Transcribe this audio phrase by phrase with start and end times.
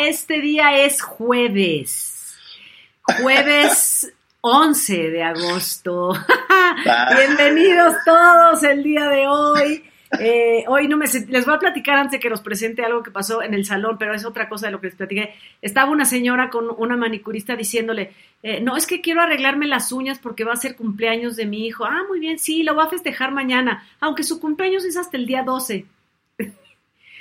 [0.00, 2.36] Este día es jueves.
[3.20, 6.12] Jueves 11 de agosto.
[7.16, 9.84] Bienvenidos todos el día de hoy.
[10.18, 13.10] Eh, hoy no me les voy a platicar antes de que los presente algo que
[13.10, 15.34] pasó en el salón, pero es otra cosa de lo que les platiqué.
[15.62, 20.18] Estaba una señora con una manicurista diciéndole, eh, no, es que quiero arreglarme las uñas
[20.18, 21.84] porque va a ser cumpleaños de mi hijo.
[21.84, 25.26] Ah, muy bien, sí, lo va a festejar mañana, aunque su cumpleaños es hasta el
[25.26, 25.86] día 12.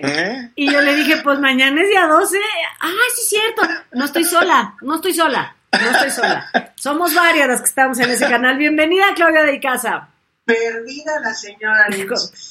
[0.04, 0.52] ¿Eh?
[0.56, 2.38] Y yo le dije, pues mañana es día 12.
[2.80, 3.62] Ah, sí, cierto.
[3.94, 6.50] No estoy sola, no estoy sola, no estoy sola.
[6.76, 8.58] Somos varias las que estamos en ese canal.
[8.58, 10.11] Bienvenida, Claudia de Casa
[10.54, 11.88] perdida la señora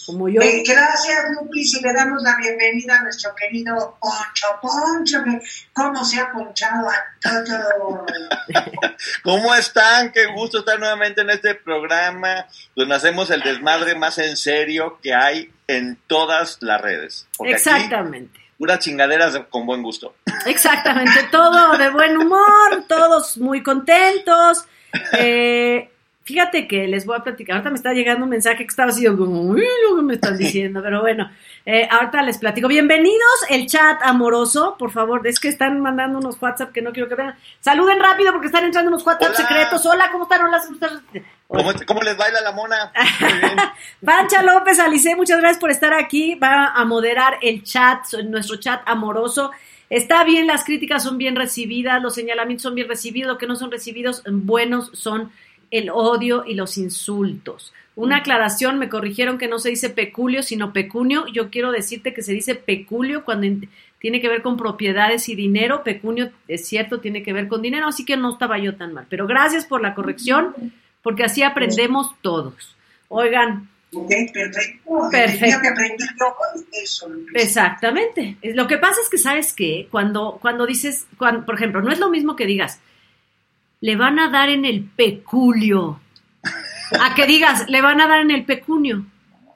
[0.06, 0.40] Como yo.
[0.40, 5.40] Eh, gracias, Lupis, y le damos la bienvenida a nuestro querido Poncho Poncho, que
[5.72, 8.06] cómo se ha ponchado a todo.
[9.22, 10.12] ¿Cómo están?
[10.12, 15.14] Qué gusto estar nuevamente en este programa donde hacemos el desmadre más en serio que
[15.14, 17.26] hay en todas las redes.
[17.44, 18.40] Exactamente.
[18.58, 20.14] Unas chingaderas con buen gusto.
[20.44, 24.64] Exactamente, todo de buen humor, todos muy contentos.
[25.12, 25.88] Eh,
[26.30, 29.04] Fíjate que les voy a platicar, ahorita me está llegando un mensaje que estaba así
[29.04, 31.28] como, uy, lo que me están diciendo, pero bueno,
[31.66, 32.68] eh, ahorita les platico.
[32.68, 37.08] Bienvenidos, el chat amoroso, por favor, es que están mandando unos WhatsApp que no quiero
[37.08, 37.34] que vean.
[37.58, 39.84] Saluden rápido porque están entrando unos WhatsApp secretos.
[39.86, 40.42] Hola, ¿cómo están?
[40.46, 42.92] Hola, ¿Cómo, les baila la mona?
[44.04, 46.36] Pancha López, Alice, muchas gracias por estar aquí.
[46.36, 49.50] Va a moderar el chat, nuestro chat amoroso.
[49.90, 53.56] Está bien, las críticas son bien recibidas, los señalamientos son bien recibidos, lo que no
[53.56, 55.32] son recibidos, buenos son
[55.70, 57.72] el odio y los insultos.
[57.96, 61.26] Una aclaración, me corrigieron que no se dice peculio, sino pecunio.
[61.26, 63.66] Yo quiero decirte que se dice peculio cuando
[63.98, 65.82] tiene que ver con propiedades y dinero.
[65.84, 69.06] Pecunio, es cierto, tiene que ver con dinero, así que no estaba yo tan mal.
[69.10, 70.72] Pero gracias por la corrección,
[71.02, 72.74] porque así aprendemos todos.
[73.08, 73.68] Oigan.
[74.32, 75.10] perfecto.
[75.10, 75.68] Perfecto.
[77.34, 78.36] Exactamente.
[78.42, 79.88] Lo que pasa es que, ¿sabes qué?
[79.90, 82.80] Cuando, cuando dices, cuando, por ejemplo, no es lo mismo que digas,
[83.80, 86.00] le van a dar en el peculio.
[87.00, 89.04] A que digas, le van a dar en el pecunio.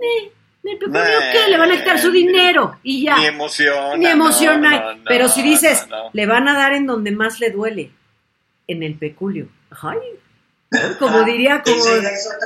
[0.01, 1.03] Eh, ¿En el peculio
[1.33, 1.51] qué?
[1.51, 3.19] Le van a quitar su dinero y ya.
[3.19, 4.01] Ni emoción.
[4.01, 4.97] Ni emociona.
[5.07, 7.91] Pero si dices, le van a dar en donde más le duele,
[8.67, 9.49] en el peculio.
[9.83, 9.99] Ay,
[10.99, 11.85] como diría, como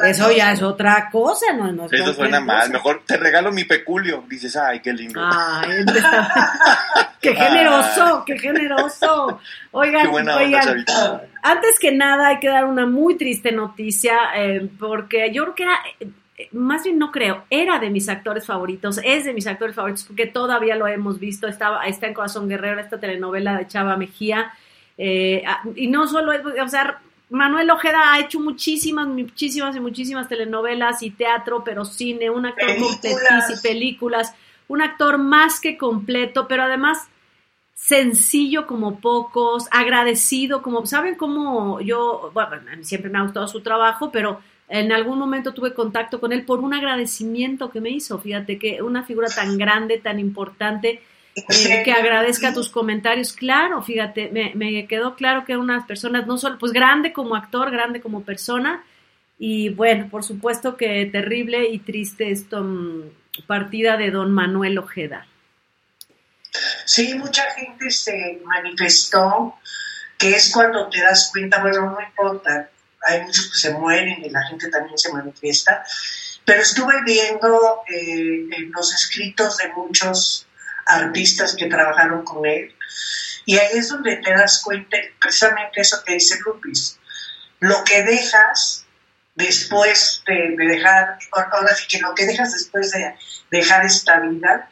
[0.05, 4.25] eso, ya es otra cosa, no, no Eso suena mal, mejor te regalo mi peculio,
[4.29, 5.21] dices, ay, qué lindo.
[5.23, 5.85] Ay,
[7.21, 9.41] qué generoso, qué generoso.
[9.71, 10.85] Oigan, oigan,
[11.43, 15.63] antes que nada hay que dar una muy triste noticia, eh, porque yo creo que
[15.63, 19.75] era, eh, más bien no creo, era de mis actores favoritos, es de mis actores
[19.75, 23.97] favoritos, porque todavía lo hemos visto, estaba, está en Corazón Guerrero, esta telenovela de Chava
[23.97, 24.53] Mejía,
[24.97, 27.01] eh, ah, y no solo, o sea,
[27.31, 32.69] Manuel Ojeda ha hecho muchísimas, muchísimas y muchísimas telenovelas y teatro, pero cine, un actor
[32.79, 34.35] completísimo y películas,
[34.67, 37.09] un actor más que completo, pero además
[37.75, 42.51] sencillo como pocos, agradecido como, ¿saben cómo yo, bueno,
[42.83, 46.61] siempre me ha gustado su trabajo, pero en algún momento tuve contacto con él por
[46.61, 51.03] un agradecimiento que me hizo, fíjate que una figura tan grande, tan importante,
[51.49, 53.33] eh, que agradezca tus comentarios.
[53.33, 58.01] Claro, fíjate, me, quedó claro que unas personas, no solo, pues grande como actor, grande
[58.01, 58.85] como persona,
[59.39, 63.11] y bueno, por supuesto que terrible y triste esto, mm,
[63.47, 65.27] partida de don Manuel Ojeda.
[66.85, 69.55] Sí, mucha gente se manifestó,
[70.19, 72.71] que es cuando te das cuenta, bueno, no importa,
[73.07, 75.85] hay muchos que se mueren y la gente también se manifiesta,
[76.45, 80.48] pero estuve viendo eh, los escritos de muchos
[80.89, 82.75] artistas que trabajaron con él.
[83.45, 86.99] Y ahí es donde te das cuenta precisamente eso que dice Lupis.
[87.61, 88.87] Lo que dejas
[89.35, 93.15] después de, dejar, ahora sí que lo que dejas después de
[93.51, 94.69] dejar esta vida,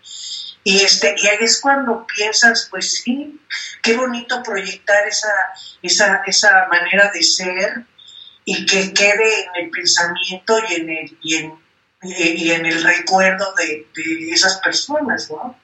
[0.65, 3.41] y, este, y ahí es cuando piensas, pues sí,
[3.83, 5.33] qué bonito proyectar esa,
[5.81, 7.85] esa, esa manera de ser
[8.45, 14.31] y que quede en el pensamiento y en el, y en, el recuerdo de, de
[14.33, 15.57] esas personas, ¿no?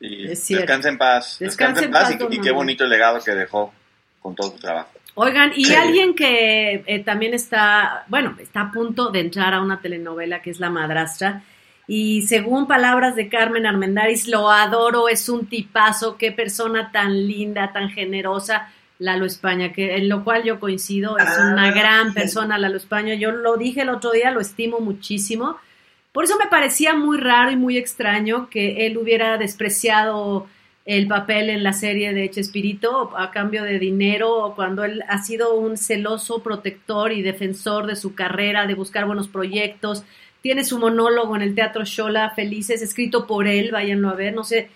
[0.00, 1.38] Y descansa en paz.
[1.40, 3.72] Descansa, en paz, y, qué bonito el legado que dejó
[4.20, 4.90] con todo su trabajo.
[5.14, 9.80] Oigan, y alguien que eh, también está, bueno, está a punto de entrar a una
[9.80, 11.42] telenovela que es La Madrastra.
[11.88, 17.72] Y según palabras de Carmen Armendaris, lo adoro, es un tipazo, qué persona tan linda,
[17.72, 18.68] tan generosa.
[18.98, 23.14] Lalo España, que en lo cual yo coincido, es ah, una gran persona Lalo España.
[23.14, 25.58] Yo lo dije el otro día, lo estimo muchísimo.
[26.16, 30.46] Por eso me parecía muy raro y muy extraño que él hubiera despreciado
[30.86, 35.54] el papel en la serie de Chespirito a cambio de dinero, cuando él ha sido
[35.54, 40.04] un celoso protector y defensor de su carrera, de buscar buenos proyectos.
[40.40, 44.42] Tiene su monólogo en el Teatro Shola, Felices, escrito por él, váyanlo a ver, no
[44.42, 44.70] sé.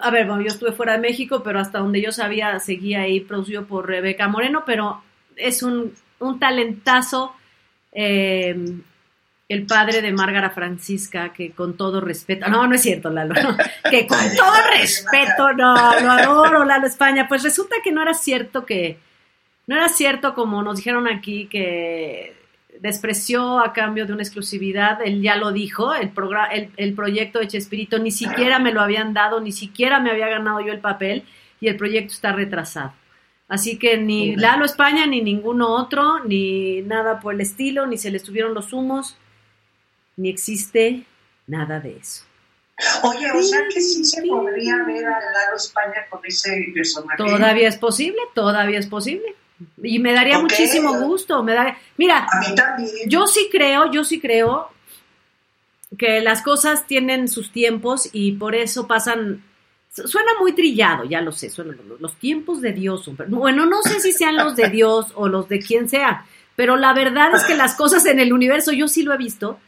[0.00, 3.20] A ver, bueno, yo estuve fuera de México, pero hasta donde yo sabía seguía ahí
[3.20, 5.04] producido por Rebeca Moreno, pero
[5.36, 7.32] es un, un talentazo.
[7.92, 8.56] Eh,
[9.50, 13.34] el padre de Márgara Francisca, que con todo respeto, no, no es cierto, Lalo,
[13.90, 18.64] que con todo respeto, no, lo adoro, Lalo España, pues resulta que no era cierto
[18.64, 18.98] que,
[19.66, 22.36] no era cierto como nos dijeron aquí que
[22.78, 26.12] despreció a cambio de una exclusividad, él ya lo dijo, el,
[26.52, 30.28] el, el proyecto de Chespirito ni siquiera me lo habían dado, ni siquiera me había
[30.28, 31.24] ganado yo el papel
[31.60, 32.92] y el proyecto está retrasado.
[33.48, 38.12] Así que ni Lalo España, ni ninguno otro, ni nada por el estilo, ni se
[38.12, 39.16] le subieron los humos,
[40.20, 41.04] ni existe
[41.46, 42.24] nada de eso.
[43.02, 47.18] Oye, o sea que sí se podría ver al lado España con ese personaje.
[47.18, 49.34] Todavía es posible, todavía es posible.
[49.82, 51.42] Y me daría muchísimo gusto.
[51.42, 51.76] Me daría...
[51.98, 52.26] Mira,
[53.06, 54.70] yo sí creo, yo sí creo
[55.98, 59.44] que las cosas tienen sus tiempos y por eso pasan.
[59.90, 63.10] Suena muy trillado, ya lo sé, suena, los tiempos de Dios.
[63.28, 66.24] Bueno, no sé si sean los de Dios o los de quien sea,
[66.54, 69.58] pero la verdad es que las cosas en el universo, yo sí lo he visto,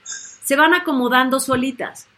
[0.53, 2.09] se van acomodando solitas.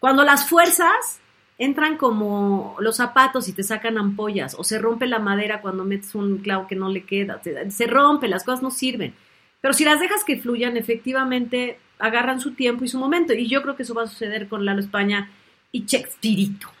[0.00, 1.20] Cuando las fuerzas
[1.58, 6.12] entran como los zapatos y te sacan ampollas, o se rompe la madera cuando metes
[6.16, 9.14] un clavo que no le queda, se, rompe, las cosas no sirven.
[9.60, 13.32] Pero si las dejas que fluyan, efectivamente agarran su tiempo y su momento.
[13.32, 15.30] Y yo creo que eso va a suceder con Lalo España
[15.70, 16.72] y Chespirito.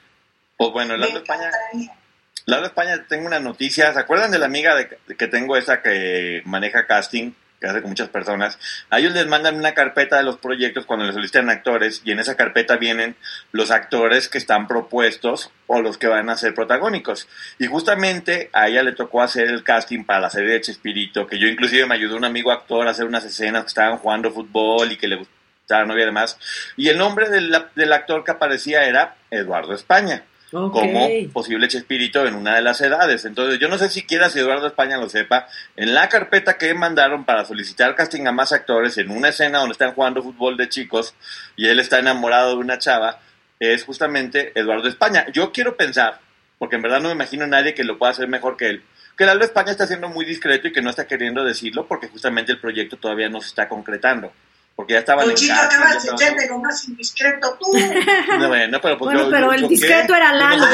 [0.56, 1.48] Pues bueno, Lalo España.
[2.46, 3.92] Lalo España, tengo una noticia.
[3.92, 7.30] ¿Se acuerdan de la amiga de, que tengo esa que maneja casting?
[7.64, 8.58] Que hace con muchas personas,
[8.90, 12.18] a ellos les mandan una carpeta de los proyectos cuando les solicitan actores y en
[12.18, 13.16] esa carpeta vienen
[13.52, 17.26] los actores que están propuestos o los que van a ser protagónicos.
[17.58, 21.38] Y justamente a ella le tocó hacer el casting para la serie de Chespirito, que
[21.38, 24.92] yo inclusive me ayudó un amigo actor a hacer unas escenas que estaban jugando fútbol
[24.92, 26.38] y que le gustaba novia además.
[26.76, 30.22] Y el nombre del, del actor que aparecía era Eduardo España
[30.54, 33.24] como posible Chespirito en una de las edades.
[33.24, 35.48] Entonces, yo no sé siquiera si Eduardo España lo sepa.
[35.76, 39.72] En la carpeta que mandaron para solicitar casting a más actores en una escena donde
[39.72, 41.14] están jugando fútbol de chicos
[41.56, 43.20] y él está enamorado de una chava,
[43.58, 45.26] es justamente Eduardo España.
[45.32, 46.20] Yo quiero pensar,
[46.58, 48.82] porque en verdad no me imagino nadie que lo pueda hacer mejor que él,
[49.16, 52.52] que Lalo España está siendo muy discreto y que no está queriendo decirlo porque justamente
[52.52, 54.32] el proyecto todavía no se está concretando
[54.76, 57.72] porque ya estaba Conchito, te vas a echar de lo más indiscreto tú.
[58.38, 60.66] No, bueno, pero, pues bueno, pero el discreto era Lalo.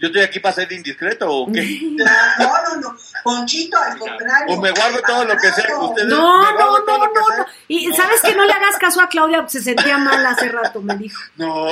[0.00, 1.62] Yo estoy aquí para ser indiscreto o qué?
[1.96, 2.96] No, no, no.
[3.22, 4.54] Conchito, al contrario.
[4.54, 5.78] O me guardo todo lo que sea.
[5.78, 7.46] Ustedes, no, no, no, no, no.
[7.68, 10.96] Y sabes que no le hagas caso a Claudia, se sentía mal hace rato, me
[10.96, 11.20] dijo.
[11.36, 11.68] No.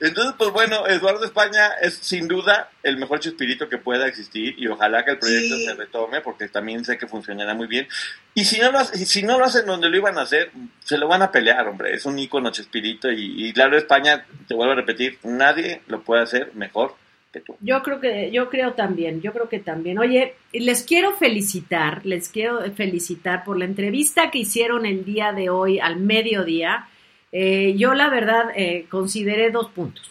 [0.00, 4.66] Entonces, pues bueno, Eduardo España es sin duda el mejor chispirito que pueda existir y
[4.66, 7.88] ojalá que el proyecto se retome porque también sé que funcionará muy bien.
[8.34, 10.50] Y si no, lo, si no lo hacen donde lo iban a hacer,
[10.80, 11.94] se lo van a pelear, hombre.
[11.94, 16.52] Es un ícono Chespirito y, claro, España, te vuelvo a repetir, nadie lo puede hacer
[16.54, 16.94] mejor
[17.32, 17.56] que tú.
[17.60, 19.98] Yo creo que, yo creo también, yo creo que también.
[19.98, 25.50] Oye, les quiero felicitar, les quiero felicitar por la entrevista que hicieron el día de
[25.50, 26.88] hoy al mediodía.
[27.32, 30.10] Eh, yo la verdad eh, consideré dos puntos.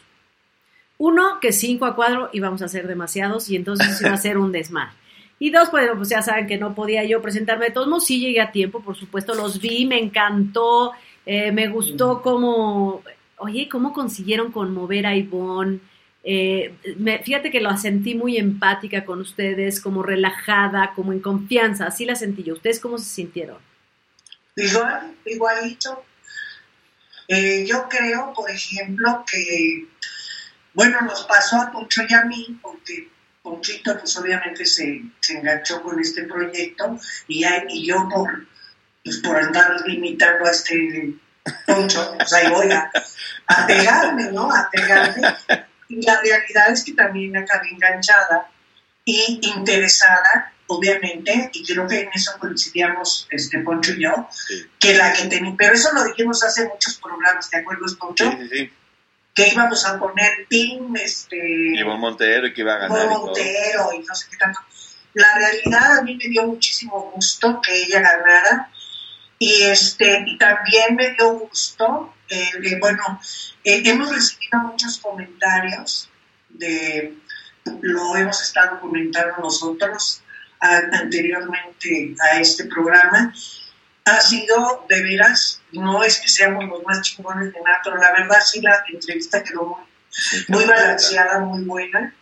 [0.99, 4.51] Uno, que cinco a cuadro íbamos a ser demasiados y entonces iba a ser un
[4.51, 4.93] desmadre.
[5.39, 8.19] Y dos, pues, pues, ya saben que no podía yo presentarme de todos modos, sí
[8.19, 10.93] llegué a tiempo, por supuesto, los vi, me encantó,
[11.25, 13.03] eh, me gustó cómo,
[13.37, 15.79] oye, cómo consiguieron conmover a Ivonne.
[16.23, 16.73] Eh,
[17.23, 22.15] fíjate que lo sentí muy empática con ustedes, como relajada, como en confianza, así la
[22.15, 22.55] sentí yo.
[22.55, 23.57] ¿Ustedes cómo se sintieron?
[24.55, 26.03] Igual, igualito.
[27.27, 29.85] Eh, yo creo, por ejemplo, que,
[30.73, 33.09] bueno, nos pasó a Poncho y a mí, porque
[33.47, 38.45] Ponchito pues obviamente se, enganchó con este proyecto y, y yo por,
[39.03, 41.13] pues, por andar limitando a este
[41.65, 42.91] Poncho, pues ahí voy a,
[43.65, 44.51] pegarme, ¿no?
[44.51, 45.21] A pegarme.
[45.87, 48.49] Y la realidad es que también acabé enganchada
[49.05, 54.27] y interesada, obviamente, y creo que en eso coincidíamos este Poncho y yo,
[54.77, 58.29] que la que tenía, pero eso lo dijimos hace muchos programas, ¿te acuerdas, Poncho?
[58.29, 58.71] Sí, sí,
[59.37, 61.37] que íbamos a poner PIN, este...
[61.37, 63.07] Ivonne Montero y que iba a ganar.
[63.07, 64.59] Montero y, no sé qué tanto.
[65.13, 68.71] La realidad a mí me dio muchísimo gusto que ella ganara
[69.37, 73.21] Y, este, y también me dio gusto, eh, bueno,
[73.63, 76.09] eh, hemos recibido muchos comentarios,
[76.49, 77.13] de,
[77.81, 80.23] lo hemos estado comentando nosotros
[80.59, 83.31] anteriormente a este programa,
[84.07, 88.11] ha sido de veras, no es que seamos los más chingones de nada, pero la
[88.13, 89.83] verdad sí la entrevista quedó muy,
[90.47, 92.13] muy balanceada, muy buena.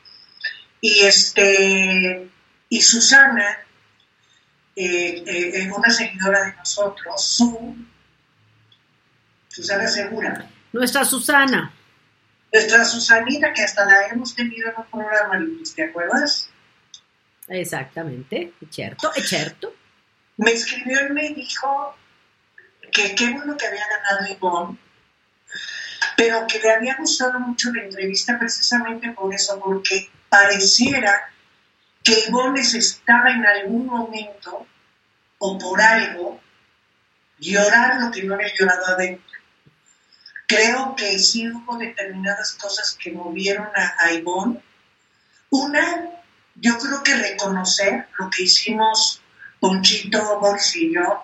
[0.82, 2.28] Y este
[2.70, 3.60] y Susana,
[4.76, 7.76] eh, eh, una seguidora de nosotros, su
[9.48, 10.50] Susana Segura.
[10.74, 11.72] Nuestra Susana.
[12.52, 16.50] Nuestra Susanita, que hasta la hemos tenido en un programa, ¿te acuerdas?
[17.48, 19.74] Exactamente, es cierto, es cierto
[20.38, 21.96] me escribió y me dijo
[22.92, 24.78] que qué bueno que había ganado Ivonne,
[26.18, 31.30] pero que le había gustado mucho la entrevista precisamente por eso, porque pareciera
[32.04, 34.68] que Ivonne necesitaba en algún momento
[35.40, 36.40] o por algo
[37.40, 39.26] llorar lo que no había llorado adentro.
[40.48, 44.62] Creo que sí hubo determinadas cosas que movieron a, a Ivonne.
[45.50, 46.12] Una,
[46.56, 49.22] yo creo que reconocer lo que hicimos
[50.76, 51.24] Y yo,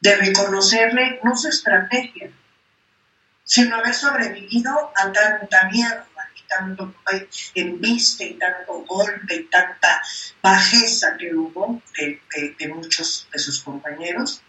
[0.00, 2.30] de reconocerle no su estrategia,
[3.44, 6.94] sino haber sobrevivido a tanta mierda y tanto
[7.54, 10.02] embiste y tanto golpe y tanta
[10.42, 14.42] bajeza que hubo de, muchos de sus compañeros.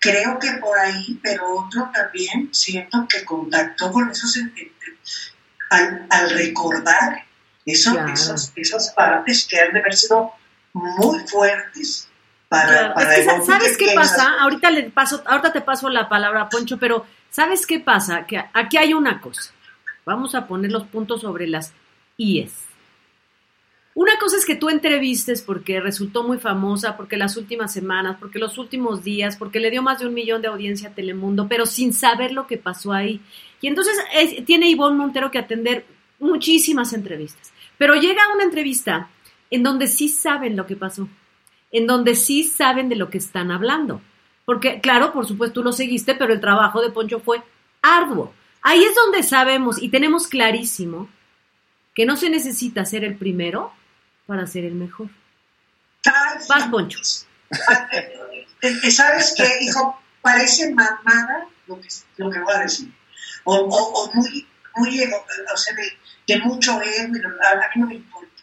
[0.00, 4.38] Creo que por ahí, pero otro también siento que contactó con esos
[5.70, 7.26] al, al recordar
[7.64, 10.32] eso, esos, esas partes que han de haber sido
[10.72, 12.08] muy fuertes
[12.48, 12.94] para,
[13.44, 14.40] ¿Sabes qué pasa?
[14.40, 18.24] Ahorita, le paso, ahorita te paso la palabra, Poncho, pero ¿sabes qué pasa?
[18.26, 19.52] Que aquí hay una cosa.
[20.06, 21.74] Vamos a poner los puntos sobre las
[22.16, 22.68] IES.
[23.94, 28.38] Una cosa es que tú entrevistes porque resultó muy famosa, porque las últimas semanas, porque
[28.38, 31.66] los últimos días, porque le dio más de un millón de audiencia a Telemundo, pero
[31.66, 33.20] sin saber lo que pasó ahí.
[33.60, 33.94] Y entonces
[34.46, 35.84] tiene Ivonne Montero que atender
[36.20, 37.52] muchísimas entrevistas.
[37.76, 39.08] Pero llega una entrevista
[39.50, 41.08] en donde sí saben lo que pasó,
[41.72, 44.00] en donde sí saben de lo que están hablando.
[44.44, 47.42] Porque, claro, por supuesto, tú lo seguiste, pero el trabajo de Poncho fue
[47.82, 48.32] arduo.
[48.62, 51.08] Ahí es donde sabemos y tenemos clarísimo
[51.94, 53.72] que no se necesita ser el primero
[54.26, 55.08] para ser el mejor.
[56.48, 56.98] Vas, Poncho.
[58.90, 60.00] ¿Sabes qué, hijo?
[60.22, 62.92] Parece mamada lo que, lo que voy a decir.
[63.44, 65.74] O, o, muy, muy ego, o sea,
[66.26, 68.37] de, mucho ego, a mí no me importa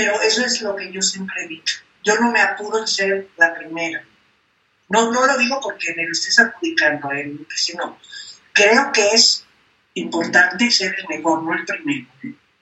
[0.00, 1.80] pero eso es lo que yo siempre he dicho.
[2.02, 4.02] Yo no me apuro en ser la primera.
[4.88, 7.98] No, no lo digo porque me lo estés adjudicando, eh, sino
[8.54, 9.44] creo que es
[9.94, 12.08] importante ser el mejor, no el primero.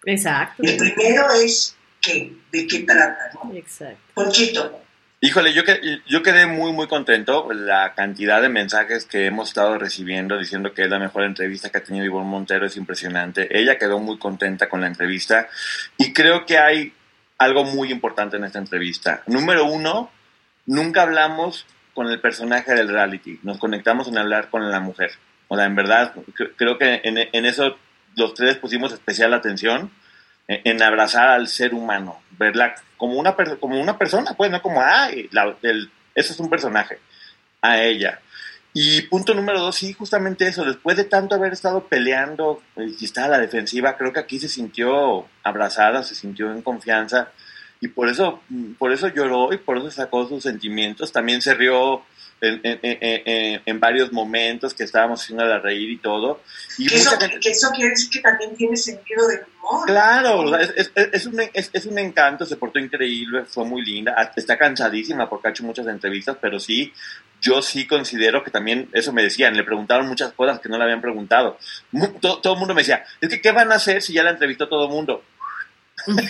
[0.04, 0.64] Exacto.
[0.64, 3.54] El primero es qué, de qué trata, ¿no?
[3.54, 3.98] Exacto.
[4.14, 4.82] Ponchito.
[5.20, 5.62] Híjole, yo,
[6.06, 7.52] yo quedé muy, muy contento.
[7.52, 11.78] La cantidad de mensajes que hemos estado recibiendo diciendo que es la mejor entrevista que
[11.78, 13.48] ha tenido Ivonne Montero es impresionante.
[13.50, 15.48] Ella quedó muy contenta con la entrevista
[15.96, 16.92] y creo que hay
[17.38, 19.22] algo muy importante en esta entrevista.
[19.26, 20.10] Número uno,
[20.66, 25.12] nunca hablamos con el personaje del reality, nos conectamos en hablar con la mujer.
[25.48, 26.12] O sea, en verdad,
[26.56, 27.76] creo que en, eso
[28.16, 29.90] los tres pusimos especial atención
[30.46, 35.30] en, abrazar al ser humano, verla como una, como una persona, pues, no como, ay,
[36.14, 36.98] eso es un personaje,
[37.62, 38.20] a ella.
[38.74, 43.24] Y punto número dos, sí, justamente eso, después de tanto haber estado peleando y estar
[43.24, 47.32] a la defensiva, creo que aquí se sintió abrazada, se sintió en confianza
[47.80, 48.42] y por eso,
[48.78, 51.12] por eso lloró y por eso sacó sus sentimientos.
[51.12, 52.02] También se rió
[52.40, 56.42] en, en, en, varios momentos que estábamos haciendo la reír y todo.
[56.76, 59.86] Y eso, que eso quiere decir que también tiene sentido de humor.
[59.86, 64.32] Claro, es, es, es, un, es, un encanto, se portó increíble, fue muy linda.
[64.34, 66.92] Está cansadísima porque ha hecho muchas entrevistas, pero sí,
[67.40, 70.84] yo sí considero que también, eso me decían, le preguntaron muchas cosas que no le
[70.84, 71.58] habían preguntado.
[72.20, 74.30] Todo, todo el mundo me decía, es que, ¿qué van a hacer si ya la
[74.30, 75.22] entrevistó todo el mundo?
[76.06, 76.20] Pero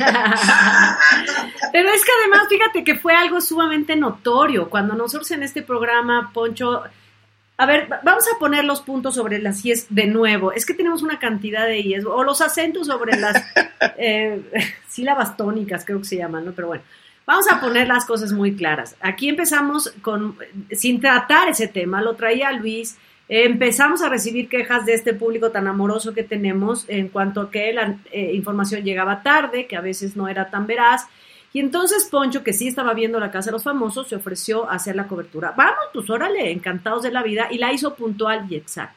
[1.91, 4.69] es que además, fíjate que fue algo sumamente notorio.
[4.71, 6.85] Cuando nosotros en este programa, Poncho,
[7.57, 10.53] a ver, vamos a poner los puntos sobre las IES de nuevo.
[10.53, 13.45] Es que tenemos una cantidad de IES, o los acentos sobre las
[13.99, 16.53] eh, sílabas tónicas, creo que se llaman, ¿no?
[16.53, 16.85] Pero bueno,
[17.29, 18.97] vamos a poner las cosas muy claras.
[19.03, 20.39] Aquí empezamos con,
[20.73, 22.97] sin tratar ese tema, lo traía Luis
[23.29, 27.75] empezamos a recibir quejas de este público tan amoroso que tenemos en cuanto a que
[27.75, 31.07] la eh, información llegaba tarde, que a veces no era tan veraz.
[31.53, 34.77] Y entonces Poncho, que sí estaba viendo la Casa de los Famosos, se ofreció a
[34.77, 35.53] hacer la cobertura.
[35.55, 38.95] Vamos, pues órale, encantados de la vida, y la hizo puntual y exacta.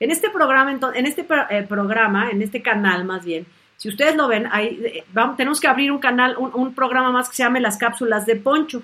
[0.00, 4.28] En este programa, en este eh, programa, en este canal más bien, si ustedes lo
[4.28, 7.42] ven, ahí, eh, vamos, tenemos que abrir un canal, un, un programa más que se
[7.42, 8.82] llame Las Cápsulas de Poncho.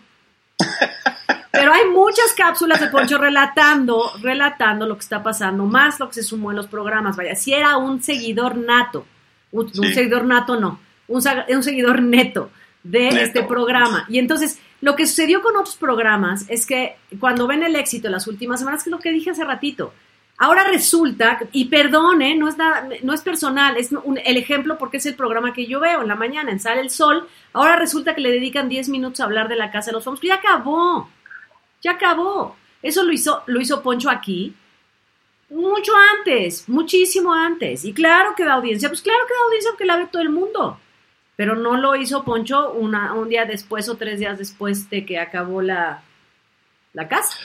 [1.53, 6.15] Pero hay muchas cápsulas de Poncho relatando, relatando lo que está pasando, más lo que
[6.15, 7.17] se sumó en los programas.
[7.17, 9.05] Vaya, si era un seguidor nato,
[9.53, 12.51] un, seguidor nato no, un, un seguidor neto
[12.83, 14.07] de este programa.
[14.09, 18.13] Y entonces, lo que sucedió con otros programas es que cuando ven el éxito en
[18.13, 19.93] las últimas semanas, que es lo que dije hace ratito,
[20.41, 22.57] ahora resulta, y perdone, no es,
[23.03, 23.91] no es personal, es
[24.25, 26.91] el ejemplo porque es el programa que yo veo en la mañana, en Sale el
[26.91, 30.05] Sol, ahora resulta que le dedican 10 minutos a hablar de la Casa de los
[30.05, 31.09] Famosos, ya acabó,
[31.83, 32.57] ya acabó.
[32.83, 34.55] Eso lo hizo, lo hizo Poncho aquí,
[35.51, 37.85] mucho antes, muchísimo antes.
[37.85, 40.31] Y claro que da audiencia, pues claro que da audiencia porque la ve todo el
[40.31, 40.81] mundo
[41.37, 45.19] pero no lo hizo Poncho una, un día después o tres días después de que
[45.19, 46.03] acabó la,
[46.93, 47.39] la casa.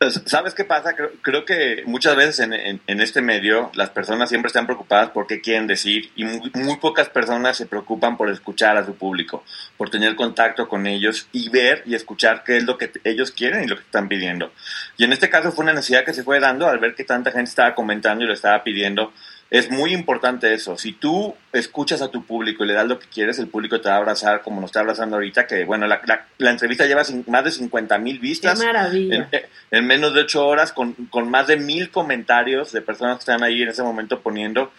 [0.00, 0.94] Pues, ¿Sabes qué pasa?
[1.22, 5.66] Creo, que muchas veces en, este medio las personas siempre están preocupadas por qué quieren
[5.66, 9.42] decir y muy, muy, pocas personas se preocupan por escuchar a su público,
[9.76, 13.64] por tener contacto con ellos y ver y escuchar qué es lo que ellos quieren
[13.64, 14.52] y lo que están pidiendo.
[14.96, 17.32] Y en este caso fue una necesidad que se fue dando al ver que tanta
[17.32, 19.12] gente estaba comentando y lo estaba pidiendo
[19.50, 20.76] es muy importante eso.
[20.76, 23.88] Si tú escuchas a tu público y le das lo que quieres, el público te
[23.88, 26.02] va a abrazar como nos está abrazando ahorita, que bueno, la,
[26.36, 28.58] la, entrevista lleva más de 50 mil vistas.
[28.58, 29.30] Qué maravilla.
[29.70, 33.42] En, menos de ocho horas, con, con, más de mil comentarios de personas que están
[33.42, 34.70] ahí en ese momento poniendo.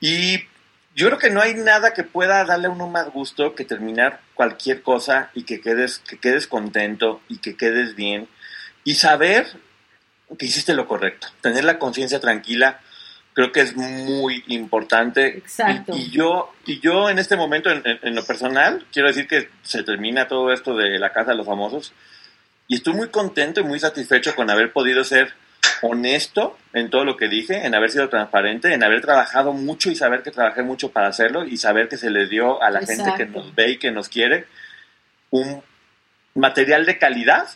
[0.00, 0.38] Y
[0.96, 4.20] yo creo que no hay nada que pueda darle a uno más gusto que terminar
[4.34, 8.26] cualquier cosa y que quedes, que quedes contento y que quedes bien.
[8.82, 9.46] Y saber
[10.36, 11.28] que hiciste lo correcto.
[11.42, 12.80] Tener la conciencia tranquila
[13.36, 15.26] creo que es muy importante.
[15.26, 15.94] Exacto.
[15.94, 20.26] Y, yo, y yo en este momento, en, lo personal, quiero decir que se termina
[20.26, 21.92] todo esto de la Casa de los Famosos
[22.66, 25.34] y estoy muy contento y muy satisfecho con haber podido ser
[25.82, 29.96] honesto en todo lo que dije, en haber sido transparente, en haber trabajado mucho y
[29.96, 33.12] saber que trabajé mucho para hacerlo y saber que se le dio a la gente
[33.18, 34.46] que nos ve y que nos quiere
[35.28, 35.62] un
[36.34, 37.46] material de calidad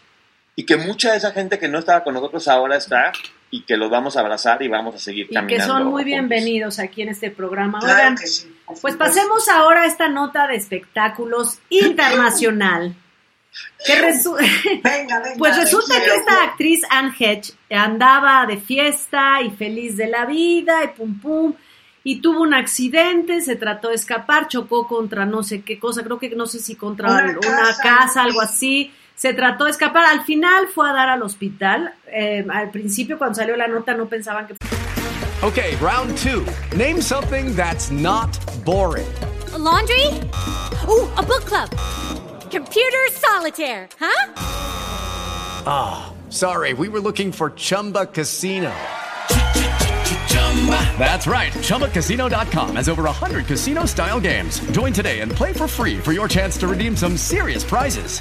[0.56, 3.12] y que mucha de esa gente que no estaba con nosotros ahora está
[3.50, 5.54] y que los vamos a abrazar y vamos a seguir caminando.
[5.54, 7.80] Y que son muy bienvenidos aquí en este programa.
[7.82, 8.16] Oigan,
[8.80, 12.94] pues pasemos ahora a esta nota de espectáculos internacional.
[15.38, 20.84] pues resulta que esta actriz Anne Hedge andaba de fiesta y feliz de la vida
[20.84, 21.54] y pum pum
[22.04, 26.18] y tuvo un accidente, se trató de escapar, chocó contra no sé qué cosa, creo
[26.18, 30.06] que no sé si contra una casa algo así se trató de escapar.
[30.06, 31.92] Al final fue a dar al hospital.
[32.06, 34.54] Eh, al principio, cuando salió la nota, no pensaban que.
[35.42, 36.44] Okay, round two.
[36.74, 38.30] Name something that's not
[38.64, 39.06] boring.
[39.52, 40.06] A laundry?
[40.88, 41.68] Ooh, a book club.
[42.50, 44.32] Computer solitaire, huh?
[45.66, 46.72] Ah, oh, sorry.
[46.72, 48.72] We were looking for Chumba Casino.
[50.98, 51.52] That's right.
[51.52, 54.60] ChumbaCasino.com has over 100 casino style games.
[54.72, 58.20] Join today and play for free for your chance to redeem some serious prizes.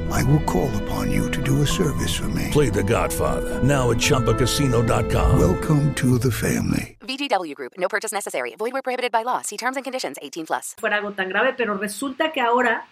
[0.11, 2.49] I will call upon you to do a service for me.
[2.51, 3.63] Play the Godfather.
[3.63, 5.39] Now at Chumpacasino.com.
[5.39, 6.97] Welcome to the family.
[7.01, 7.73] VGW Group.
[7.77, 8.55] No purchase necessary.
[8.57, 9.41] Void where prohibited by law.
[9.41, 10.75] See terms and conditions 18 plus.
[10.79, 12.85] Fuera algo tan grave, pero resulta que ahora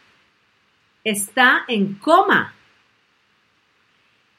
[1.04, 2.54] está en coma.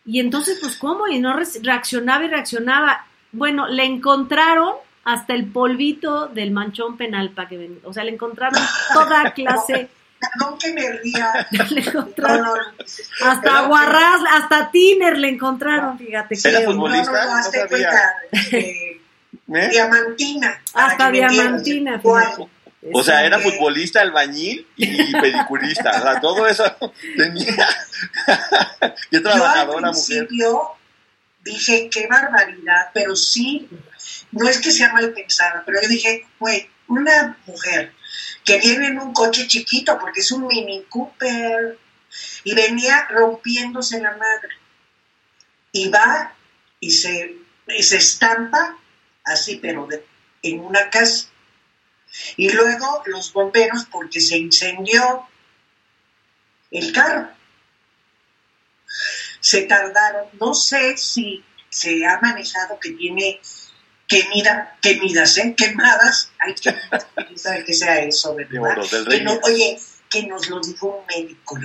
[0.06, 1.06] Y entonces, pues, ¿cómo?
[1.08, 3.06] Y no reaccionaba y reaccionaba.
[3.32, 8.60] Bueno, le encontraron hasta el polvito del manchón penal para que O sea, le encontraron
[8.92, 9.90] toda clase
[10.20, 11.32] Perdón que me ría.
[13.24, 16.36] hasta Guarras, hasta Tiner le encontraron, fíjate.
[16.44, 17.24] ¿Era futbolista?
[17.24, 18.14] No, no, no, cuenta.
[19.52, 19.68] Eh, ¿Eh?
[19.68, 20.62] Diamantina.
[20.74, 22.48] Hasta Diamantina, fíjate.
[22.92, 25.90] O sea, era futbolista, albañil y pedicurista.
[25.90, 26.64] O sea, todo eso
[27.16, 27.68] tenía.
[29.10, 30.70] Qué trabajadora Yo al principio
[31.42, 33.68] dije, qué barbaridad, pero sí,
[34.32, 37.92] no es que sea mal pensada, pero yo dije, güey, una mujer
[38.44, 41.78] que viene en un coche chiquito, porque es un Mini Cooper,
[42.44, 44.56] y venía rompiéndose la madre.
[45.72, 46.34] Y va
[46.80, 47.36] y se,
[47.78, 48.76] se estampa
[49.24, 49.88] así, pero
[50.42, 51.28] en una casa.
[52.36, 55.26] Y luego los bomberos, porque se incendió
[56.70, 57.30] el carro.
[59.40, 63.40] Se tardaron, no sé si se ha manejado que tiene
[64.10, 65.54] que mida, que midas, ¿eh?
[65.56, 68.74] Quemadas, hay que saber que sea eso, ¿verdad?
[68.90, 69.78] del oye,
[70.10, 71.56] que nos lo dijo un médico.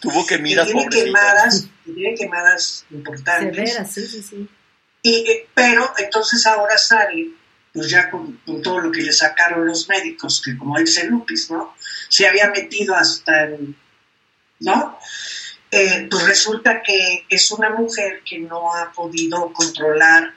[0.00, 3.70] Tuvo que mirar tiene quemadas, tiene quemadas importantes.
[3.70, 4.48] Severas, sí, sí, sí.
[5.02, 7.28] Y, eh, pero entonces ahora sale,
[7.72, 11.76] pues ya con, todo lo que le sacaron los médicos, que como dice Lupis, ¿no?
[12.08, 13.76] Se había metido hasta el,
[14.58, 14.98] ¿no?
[15.70, 20.34] Eh, pues resulta que es una mujer que no ha podido controlar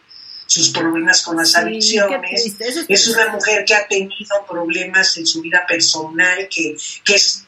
[0.49, 2.55] sus problemas con las adicciones.
[2.87, 7.45] Es, una mujer que ha tenido problemas en su vida personal, que, que es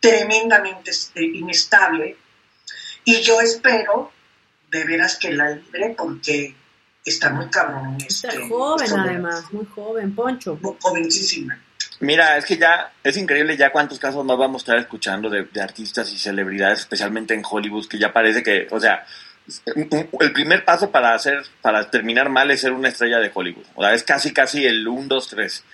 [0.00, 2.16] tremendamente este, inestable.
[3.04, 4.10] Y yo espero
[4.70, 6.54] de veras que la libre porque
[7.04, 7.98] está muy cabrón.
[8.00, 10.58] Está este, joven además, muy joven, Poncho.
[10.80, 11.60] jovencísima.
[12.00, 15.44] Mira, es que ya es increíble ya cuántos casos más vamos a estar escuchando de,
[15.44, 19.04] de artistas y celebridades, especialmente en Hollywood, que ya parece que, o sea,
[19.74, 23.66] el primer paso para hacer, para terminar mal es ser una estrella de Hollywood.
[23.74, 25.64] O sea, es casi, casi el 1, 2, 3.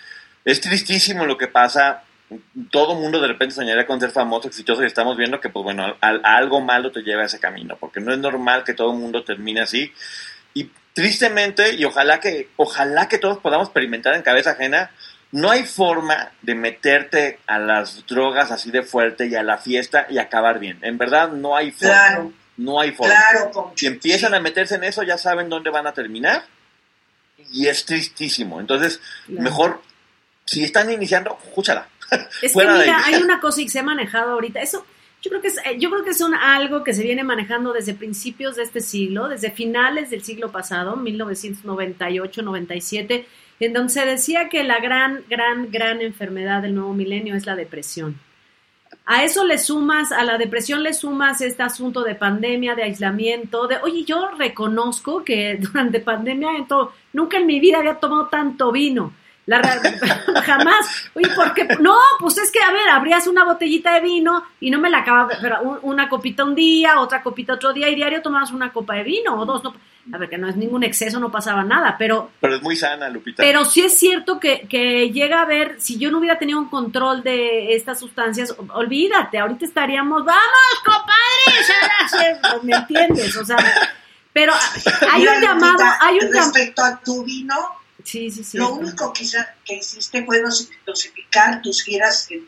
[0.44, 2.02] Es tristísimo lo que pasa.
[2.70, 5.96] Todo mundo de repente soñaría con ser famoso, exitoso y estamos viendo que, pues bueno,
[6.00, 9.24] algo malo te lleva a ese camino, porque no es normal que todo el mundo
[9.24, 9.92] termine así.
[10.54, 14.90] Y tristemente, y ojalá que, ojalá que todos podamos experimentar en cabeza ajena,
[15.30, 20.06] no hay forma de meterte a las drogas así de fuerte y a la fiesta
[20.10, 20.78] y acabar bien.
[20.82, 22.32] En verdad, no hay forma.
[22.56, 23.14] No hay forma.
[23.74, 26.44] si empiezan a meterse en eso, ya saben dónde van a terminar.
[27.52, 28.60] Y es tristísimo.
[28.60, 29.82] Entonces, mejor,
[30.44, 31.88] si están iniciando, escúchala.
[32.42, 34.60] Es que mira, hay una cosa que se ha manejado ahorita.
[34.60, 34.84] Eso,
[35.22, 38.56] yo creo que es, yo creo que es algo que se viene manejando desde principios
[38.56, 43.26] de este siglo, desde finales del siglo pasado, 1998, 97,
[43.60, 47.56] en donde se decía que la gran, gran, gran enfermedad del nuevo milenio es la
[47.56, 48.20] depresión.
[49.04, 53.66] A eso le sumas, a la depresión le sumas este asunto de pandemia, de aislamiento,
[53.66, 56.50] de, oye, yo reconozco que durante pandemia
[57.12, 59.12] nunca en mi vida había tomado tanto vino.
[59.46, 59.60] La,
[60.44, 61.08] jamás.
[61.14, 61.66] Oye, ¿por qué?
[61.80, 64.98] No, pues es que, a ver, abrías una botellita de vino y no me la
[64.98, 68.94] acababa, pero una copita un día, otra copita otro día y diario tomabas una copa
[68.94, 69.64] de vino o dos.
[69.64, 69.74] No,
[70.12, 72.30] a ver, que no es ningún exceso, no pasaba nada, pero...
[72.40, 73.42] Pero es muy sana, Lupita.
[73.42, 76.68] Pero sí es cierto que, que llega a ver, si yo no hubiera tenido un
[76.68, 83.36] control de estas sustancias, olvídate, ahorita estaríamos, vamos, compadre, ¿me entiendes?
[83.36, 83.58] O sea,
[84.32, 84.52] pero
[85.12, 87.54] hay un llamado, hay un Respecto a tu vino,
[88.04, 88.58] Sí, sí, sí.
[88.58, 89.24] Lo único que,
[89.64, 90.42] que hiciste fue
[90.86, 92.26] dosificar tus giras.
[92.28, 92.44] Sí,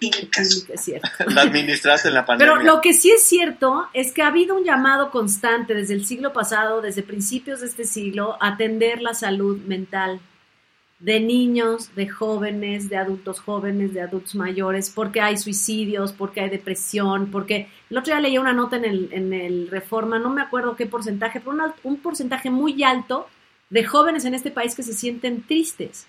[0.69, 1.09] es cierto.
[1.29, 2.55] La administraste en la pandemia.
[2.55, 6.07] Pero lo que sí es cierto es que ha habido un llamado constante desde el
[6.07, 10.21] siglo pasado, desde principios de este siglo, a atender la salud mental
[11.05, 16.49] de niños, de jóvenes, de adultos jóvenes, de adultos mayores, porque hay suicidios, porque hay
[16.49, 20.41] depresión, porque el otro día leí una nota en el, en el Reforma, no me
[20.41, 23.29] acuerdo qué porcentaje, pero un porcentaje muy alto
[23.71, 26.07] de jóvenes en este país que se sienten tristes.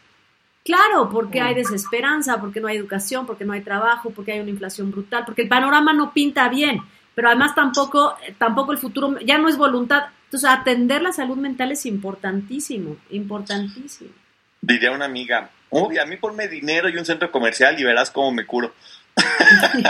[0.63, 4.49] Claro, porque hay desesperanza, porque no hay educación, porque no hay trabajo, porque hay una
[4.49, 6.81] inflación brutal, porque el panorama no pinta bien,
[7.13, 10.05] pero además tampoco, tampoco el futuro ya no es voluntad.
[10.23, 14.09] Entonces, atender la salud mental es importantísimo, importantísimo.
[14.59, 18.31] Diría una amiga, uy, a mí ponme dinero y un centro comercial y verás cómo
[18.31, 18.73] me curo.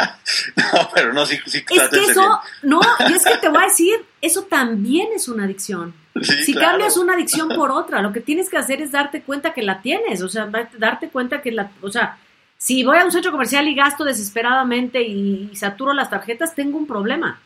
[0.56, 3.68] no, pero no, sí, sí Es que eso, no, y es que te voy a
[3.68, 8.50] decir, eso también es una adicción si cambias una adicción por otra, lo que tienes
[8.50, 11.92] que hacer es darte cuenta que la tienes, o sea, darte cuenta que la, o
[11.92, 12.18] sea,
[12.58, 16.88] si voy a un centro comercial y gasto desesperadamente y, saturo las tarjetas, tengo un
[16.88, 17.40] problema.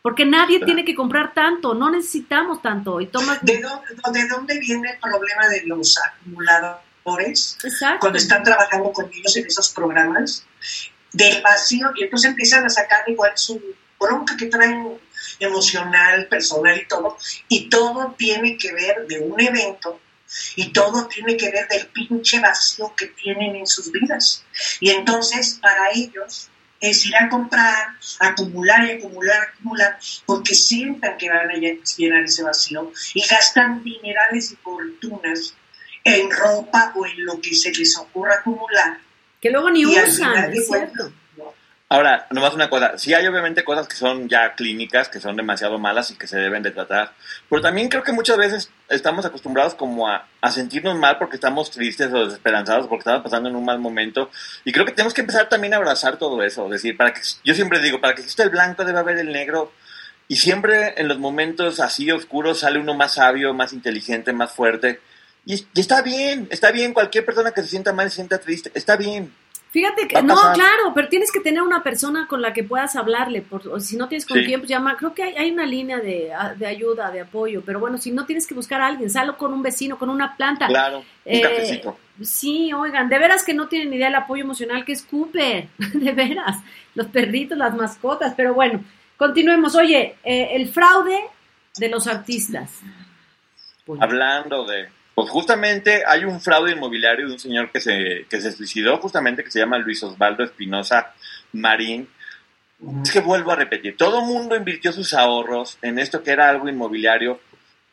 [0.00, 3.00] Porque nadie tiene que comprar tanto, no necesitamos tanto.
[3.00, 3.40] Y tomas...
[3.42, 7.58] ¿De, dónde, viene el problema de los acumuladores?
[8.00, 10.46] Cuando están trabajando con ellos en esos programas,
[11.12, 13.60] del vacío, y entonces empiezan a sacar igual su
[13.98, 14.98] bronca que traen
[15.38, 17.16] emocional, personal y todo,
[17.48, 20.00] y todo tiene que ver de un evento
[20.56, 24.44] y todo tiene que ver del pinche vacío que tienen en sus vidas.
[24.80, 26.48] Y entonces para ellos
[26.80, 32.42] es ir a comprar, acumular y acumular, acumular, porque sientan que van a llenar ese
[32.42, 35.54] vacío y gastan dinerales y fortunas
[36.04, 38.98] en ropa o en lo que se les ocurra acumular.
[39.40, 41.12] Que luego ni usan, es cierto.
[41.88, 45.78] Ahora, nomás una cosa, sí hay obviamente cosas que son ya clínicas, que son demasiado
[45.78, 47.12] malas y que se deben de tratar,
[47.48, 52.12] pero también creo que muchas veces estamos acostumbrados como a, sentirnos mal porque estamos tristes
[52.12, 54.30] o desesperanzados, porque estamos pasando en un mal momento,
[54.64, 57.54] y creo que tenemos que empezar también a abrazar todo eso, decir, para que, yo
[57.54, 59.72] siempre digo, para que exista el blanco debe haber el negro,
[60.26, 64.98] y siempre en los momentos así oscuros sale uno más sabio, más inteligente, más fuerte,
[65.44, 68.96] y está bien, está bien, cualquier persona que se sienta mal, se sienta triste, está
[68.96, 69.32] bien,
[69.70, 73.42] Fíjate que, no, claro, pero tienes que tener una persona con la que puedas hablarle,
[73.42, 77.10] por, si no tienes con quién, pues llama, creo que hay, una línea de, ayuda,
[77.10, 79.98] de apoyo, pero bueno, si no tienes que buscar a alguien, salgo con un vecino,
[79.98, 80.66] con una planta.
[80.68, 81.98] Claro, un eh, cafecito.
[82.22, 86.12] Sí, oigan, de veras que no tienen idea del apoyo emocional que es Cooper, de
[86.12, 86.56] veras,
[86.94, 88.82] los perritos, las mascotas, pero bueno,
[89.18, 89.74] continuemos.
[89.74, 91.20] Oye, eh, el fraude
[91.76, 92.80] de los artistas.
[94.00, 98.52] Hablando de pues justamente hay un fraude inmobiliario de un señor que se, que se
[98.52, 101.14] suicidó, justamente que se llama Luis Osvaldo Espinosa
[101.52, 102.06] Marín.
[103.02, 106.50] Es que vuelvo a repetir, todo el mundo invirtió sus ahorros en esto que era
[106.50, 107.40] algo inmobiliario.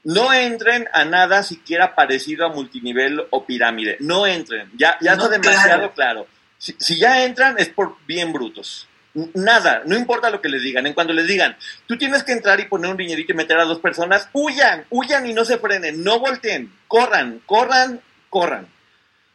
[0.04, 3.96] No entren a nada siquiera parecido a multinivel o pirámide.
[4.02, 4.70] No entren.
[4.76, 6.28] Ya, ya está demasiado claro.
[6.58, 8.90] Si, si, ya entran es por bien brutos.
[9.14, 10.88] Nada, no importa lo que les digan.
[10.88, 13.66] En cuando les digan, tú tienes que entrar y poner un dinerito y meter a
[13.66, 18.68] dos personas, huyan, huyan y no se frenen, no volteen, corran, corran, corran.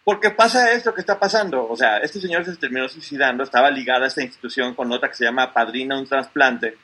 [0.02, 1.68] Porque pasa esto que está pasando.
[1.68, 5.14] O sea, este señor se terminó suicidando, estaba ligada a esta institución con otra que
[5.14, 6.76] se llama Padrina un trasplante,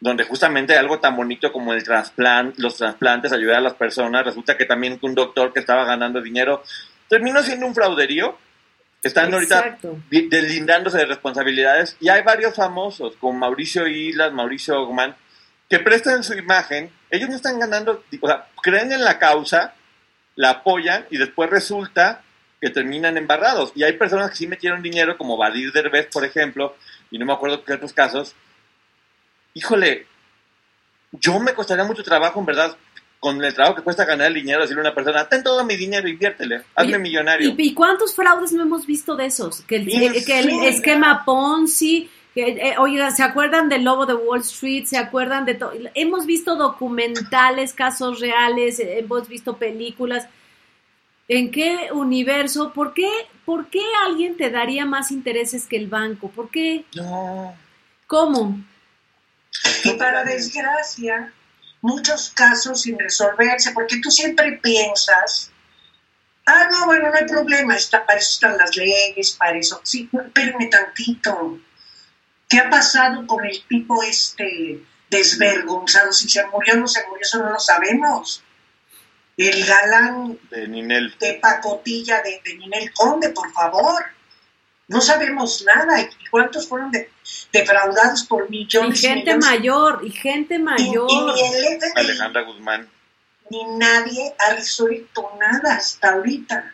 [0.00, 4.56] donde justamente algo tan bonito como el trasplante, los trasplantes, ayudar a las personas, resulta
[4.56, 6.62] que también un doctor que estaba ganando dinero
[7.08, 8.38] terminó siendo un frauderío
[9.04, 9.78] están ahorita
[10.10, 15.14] deslindándose de responsabilidades y hay varios famosos, como Mauricio Islas, Mauricio Ogman,
[15.68, 19.74] que prestan su imagen, ellos no están ganando, o sea, creen en la causa,
[20.36, 22.22] la apoyan y después resulta
[22.60, 23.72] que terminan embarrados.
[23.74, 26.76] Y hay personas que sí metieron dinero, como Badir Derbez, por ejemplo,
[27.10, 28.34] y no me acuerdo qué otros casos.
[29.52, 30.06] Híjole,
[31.12, 32.76] yo me costaría mucho trabajo, en verdad,
[33.24, 35.76] con el trabajo que cuesta ganar el dinero, decirle a una persona, ten todo mi
[35.76, 37.54] dinero, inviértele, hazme millonario.
[37.56, 39.62] ¿y, cuántos fraudes no hemos visto de esos?
[39.62, 39.86] Que el,
[40.26, 44.84] que el esquema Ponzi, que, eh, oiga, ¿se acuerdan del lobo de Wall Street?
[44.84, 45.72] ¿Se acuerdan de todo?
[45.94, 50.28] Hemos visto documentales, casos reales, eh, hemos visto películas.
[51.26, 52.74] ¿En qué universo?
[52.74, 53.08] ¿Por qué,
[53.46, 56.28] ¿Por qué alguien te daría más intereses que el banco?
[56.28, 56.84] ¿Por qué?
[56.94, 57.56] No.
[58.06, 58.60] ¿Cómo?
[59.82, 61.32] Y para desgracia,
[61.84, 65.50] muchos casos sin resolverse, porque tú siempre piensas,
[66.46, 70.08] ah, no, bueno, no hay problema, está, para eso están las leyes, para eso, sí,
[70.12, 71.58] espérenme tantito.
[72.48, 76.10] ¿Qué ha pasado con el tipo este desvergonzado?
[76.14, 78.42] Si se murió o no se murió, eso no lo sabemos.
[79.36, 81.14] El galán de Ninel.
[81.18, 84.04] De pacotilla de, de Ninel Conde, por favor.
[84.88, 86.00] No sabemos nada.
[86.00, 86.92] ¿Y cuántos fueron
[87.52, 89.02] defraudados por millones?
[89.02, 91.08] Y gente mayor, y gente mayor.
[91.10, 92.88] Y, Alejandra Guzmán.
[93.50, 96.72] Ni nadie ha resuelto nada hasta ahorita.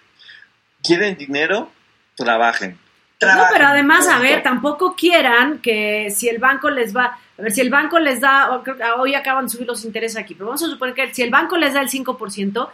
[0.83, 1.71] ¿Quieren dinero?
[2.17, 2.79] Trabajen.
[3.21, 7.53] No, pero además, a ver, tampoco quieran que si el banco les va, a ver,
[7.53, 8.63] si el banco les da,
[8.97, 11.59] hoy acaban de subir los intereses aquí, pero vamos a suponer que si el banco
[11.59, 12.71] les da el 5%,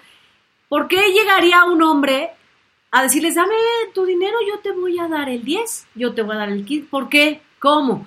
[0.68, 2.30] ¿por qué llegaría un hombre
[2.96, 3.54] a decirles, dame
[3.92, 6.64] tu dinero, yo te voy a dar el 10, yo te voy a dar el
[6.64, 6.88] 15.
[6.88, 7.42] ¿Por qué?
[7.66, 8.06] ¿Cómo?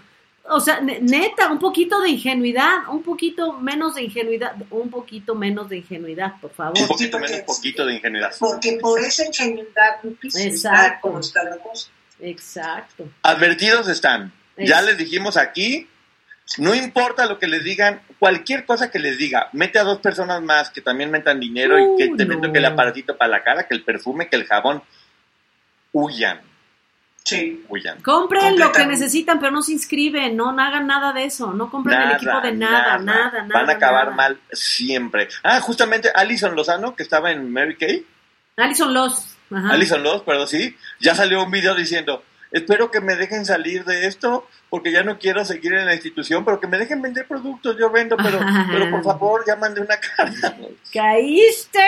[0.52, 5.68] O sea, neta, un poquito de ingenuidad, un poquito menos de ingenuidad, un poquito menos
[5.68, 6.80] de ingenuidad, por favor.
[6.80, 8.32] Un poquito menos, poquito de ingenuidad.
[8.40, 10.00] Porque por esa ingenuidad,
[10.34, 11.00] Exacto.
[11.02, 11.90] como está la cosa.
[12.22, 13.10] Exacto.
[13.22, 14.32] Advertidos están.
[14.58, 15.90] Ya les dijimos aquí
[16.58, 20.42] no importa lo que les digan, cualquier cosa que les diga, mete a dos personas
[20.42, 23.76] más que también metan dinero y que te metan el aparatito para la cara, que
[23.76, 24.82] el perfume, que el jabón.
[25.92, 26.49] Huyan.
[27.30, 27.66] Sí.
[27.68, 28.02] Huyan.
[28.02, 32.02] Compren lo que necesitan, pero no se inscriben, no, hagan nada de eso, no compren
[32.02, 33.48] el equipo de nada, nada, nada.
[33.48, 35.28] Van a acabar mal siempre.
[35.44, 38.06] Ah, justamente Alison Lozano, que estaba en Mary Kay.
[38.58, 39.38] Alison Loz.
[39.52, 40.76] Alison Loz, perdón, sí.
[41.00, 45.18] Ya salió un video diciendo, espero que me dejen salir de esto porque ya no
[45.18, 48.40] quiero seguir en la institución, pero que me dejen vender productos, yo vendo, pero,
[48.72, 50.56] pero por favor, ya mandé una carta.
[50.94, 51.80] Caíste,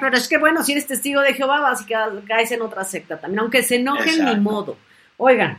[0.00, 1.84] pero es que bueno, si eres testigo de Jehová, vas y
[2.26, 4.76] caes en otra secta también, aunque se enojen ni modo.
[5.22, 5.58] Oigan,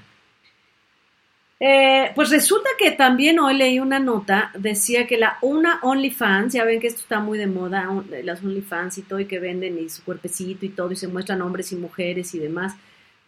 [1.59, 6.63] eh, pues resulta que también hoy leí una nota, decía que la una OnlyFans, ya
[6.63, 7.87] ven que esto está muy de moda,
[8.23, 11.41] las OnlyFans y todo, y que venden y su cuerpecito y todo, y se muestran
[11.41, 12.75] hombres y mujeres y demás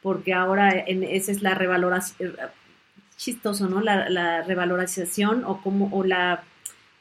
[0.03, 2.35] porque ahora en, esa es la revaloración,
[3.15, 3.81] chistoso, ¿no?
[3.81, 6.43] La, la, revalorización o como, o la,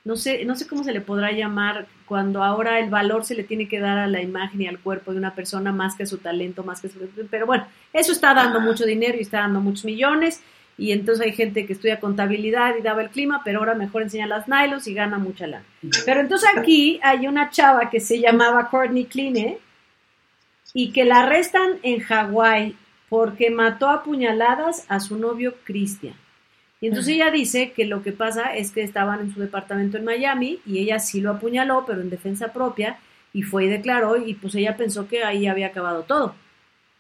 [0.05, 3.45] no sé, no sé cómo se le podrá llamar cuando ahora el valor se le
[3.45, 6.07] tiene que dar a la imagen y al cuerpo de una persona más que a
[6.07, 6.99] su talento, más que a su...
[7.31, 10.43] Pero bueno, eso está dando mucho dinero y está dando muchos millones
[10.77, 14.27] y entonces hay gente que estudia contabilidad y daba el clima, pero ahora mejor enseña
[14.27, 15.65] las nylos y gana mucha lana.
[16.05, 19.59] Pero entonces aquí hay una chava que se llamaba Courtney Kline
[20.75, 22.75] y que la arrestan en Hawái
[23.09, 26.15] porque mató a puñaladas a su novio Cristian.
[26.83, 30.05] Y entonces ella dice que lo que pasa es que estaban en su departamento en
[30.05, 32.99] Miami y ella sí lo apuñaló, pero en defensa propia,
[33.33, 36.35] y fue y declaró, y pues ella pensó que ahí había acabado todo.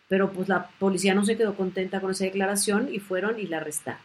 [0.08, 3.56] pero pues la policía no se quedó contenta con esa declaración y fueron y la
[3.56, 4.00] arrestaron.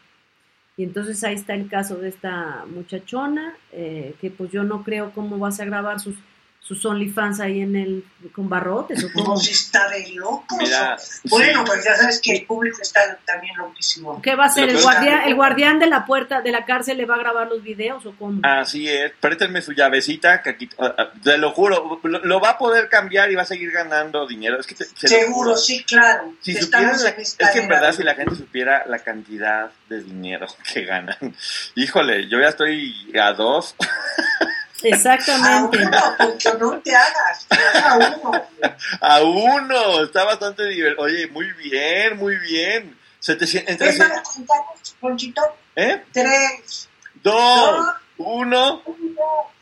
[0.77, 5.11] Y entonces ahí está el caso de esta muchachona, eh, que pues yo no creo
[5.11, 6.15] cómo vas a grabar sus
[6.67, 8.03] sus OnlyFans ahí en el
[8.33, 9.37] con barrotes o cómo?
[9.37, 10.69] si está de locos.
[11.29, 14.21] bueno, pues ya sabes que el público está también loquísimo.
[14.21, 14.67] ¿Qué va a hacer?
[14.67, 17.63] ¿El guardián, ¿El guardián de la puerta de la cárcel le va a grabar los
[17.63, 18.41] videos o cómo?
[18.43, 22.57] Así es, prétenme su llavecita, que aquí, ah, ah, te lo juro, lo, va a
[22.57, 24.59] poder cambiar y va a seguir ganando dinero.
[24.59, 24.75] Es que
[25.07, 26.33] Seguro, sí, claro.
[26.41, 31.33] Si es que en verdad si la gente supiera la cantidad de dinero que ganan,
[31.75, 33.73] híjole, yo ya estoy a dos.
[34.89, 35.83] Exactamente.
[35.83, 37.47] A uno, no te hagas,
[37.83, 38.31] a uno.
[39.01, 41.03] A uno, está bastante divertido.
[41.05, 42.97] Oye, muy bien, muy bien.
[43.19, 44.57] 700, entre ¿Qué para contar,
[44.99, 45.41] Ponchito?
[45.75, 46.03] ¿Eh?
[46.11, 46.89] Tres.
[47.23, 47.33] Dos.
[47.33, 48.81] dos uno.
[48.85, 49.56] uno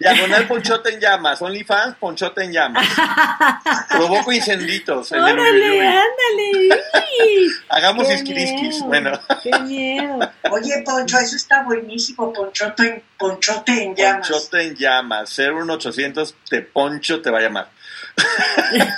[0.00, 2.88] Diagonal Ponchote en llamas, OnlyFans, Ponchote en llamas.
[3.90, 5.12] Provoco incenditos.
[5.12, 6.82] Órale, ándale.
[7.68, 8.80] Hagamos isquirisquis.
[8.82, 9.12] Bueno.
[9.42, 10.18] Qué miedo.
[10.50, 12.32] Oye, Poncho, eso está buenísimo.
[12.32, 14.28] Ponchote en, Ponchote en llamas.
[14.28, 15.38] Ponchote en llamas.
[15.38, 17.68] 01800 te Poncho te va a llamar.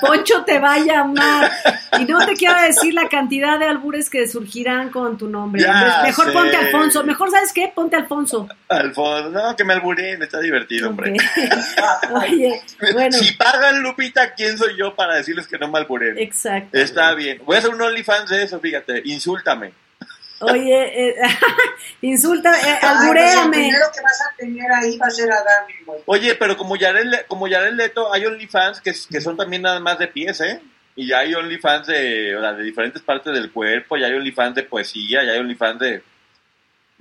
[0.01, 1.51] Poncho te va a llamar.
[1.99, 5.65] Y no te quiero decir la cantidad de albures que surgirán con tu nombre.
[6.03, 7.05] mejor ponte Alfonso.
[7.05, 7.73] Mejor, ¿sabes qué?
[7.75, 8.49] Ponte Alfonso.
[8.69, 11.17] Alfonso, no, que me alburen, está divertido, hombre.
[12.13, 12.61] Oye,
[12.93, 13.17] bueno.
[13.19, 16.19] Si pagan Lupita, ¿quién soy yo para decirles que no me alburen?
[16.19, 16.77] Exacto.
[16.77, 17.41] Está bien.
[17.45, 19.03] Voy a hacer un OnlyFans de eso, fíjate.
[19.05, 19.73] Insúltame.
[20.43, 21.15] Oye, eh,
[22.03, 23.45] insulta, eh, alburéame.
[23.45, 25.67] El primero que vas a tener ahí va a ser Adam.
[26.07, 29.99] Oye, pero como Yared, como Yared Leto, hay OnlyFans que, que son también nada más
[29.99, 30.61] de pies, ¿eh?
[30.95, 35.25] Y ya hay OnlyFans de, de diferentes partes del cuerpo, ya hay OnlyFans de poesía,
[35.25, 36.03] ya hay OnlyFans de,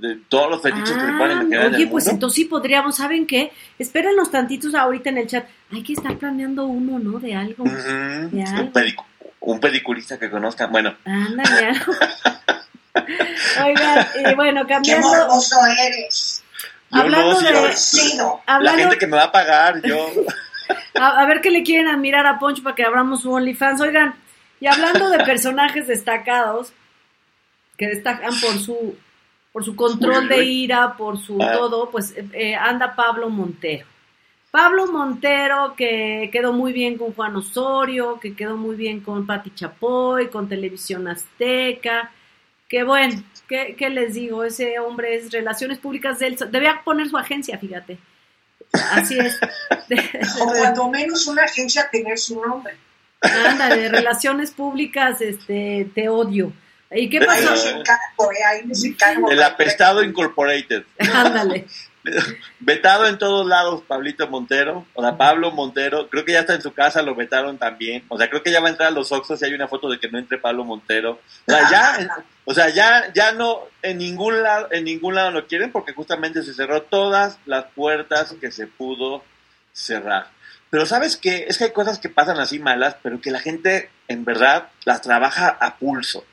[0.01, 1.73] de todos los fetiches que se pueden ah, imaginar.
[1.75, 3.51] Oye, pues entonces sí podríamos, ¿saben qué?
[3.77, 5.45] Espérenlos tantitos ahorita en el chat.
[5.71, 7.19] Hay que estar planeando uno, ¿no?
[7.19, 7.63] De algo.
[7.63, 9.06] de algo.
[9.41, 10.71] Un, pedicurista que conozcan.
[10.71, 10.95] Bueno.
[11.06, 11.93] Ándale, algo.
[13.65, 15.08] Oigan, y bueno, cambiando.
[15.10, 15.56] ¡Qué morboso
[15.88, 16.43] eres!
[16.91, 17.51] hablando de.
[18.62, 20.10] La gente que me va a pagar, yo.
[20.95, 23.82] A, ver qué le quieren admirar a Poncho para que abramos su OnlyFans.
[23.82, 24.15] Oigan,
[24.60, 26.73] y hablando de personajes destacados,
[27.77, 28.95] que destacan por su,
[29.51, 31.51] por su control de ira, por su ah.
[31.54, 33.86] todo, pues eh, anda Pablo Montero.
[34.51, 39.51] Pablo Montero, que quedó muy bien con Juan Osorio, que quedó muy bien con Pati
[39.56, 42.12] Chapoy, con Televisión Azteca,
[42.71, 44.45] que bueno, ¿qué, les digo?
[44.45, 46.38] Ese hombre es Relaciones Públicas del...
[46.49, 47.99] Debía poner su agencia, fíjate.
[48.71, 49.38] Así es.
[50.39, 52.77] o cuando menos una agencia tener su nombre.
[53.21, 56.53] de Relaciones Públicas, este, te odio.
[56.91, 57.53] ¿Y qué pasó?
[59.29, 60.84] El apestado Incorporated.
[61.13, 61.67] Ándale.
[62.60, 66.62] Vetado en todos lados, Pablito Montero, o sea, Pablo Montero, creo que ya está en
[66.62, 69.12] su casa, lo vetaron también, o sea, creo que ya va a entrar a los
[69.12, 72.54] Oxos y hay una foto de que no entre Pablo Montero, o sea, ya, o
[72.54, 76.54] sea, ya, ya no, en ningún lado, en ningún lado lo quieren porque justamente se
[76.54, 79.23] cerró todas las puertas que se pudo
[79.73, 80.27] cerrar.
[80.69, 83.89] Pero sabes qué, es que hay cosas que pasan así malas, pero que la gente
[84.08, 86.25] en verdad las trabaja a pulso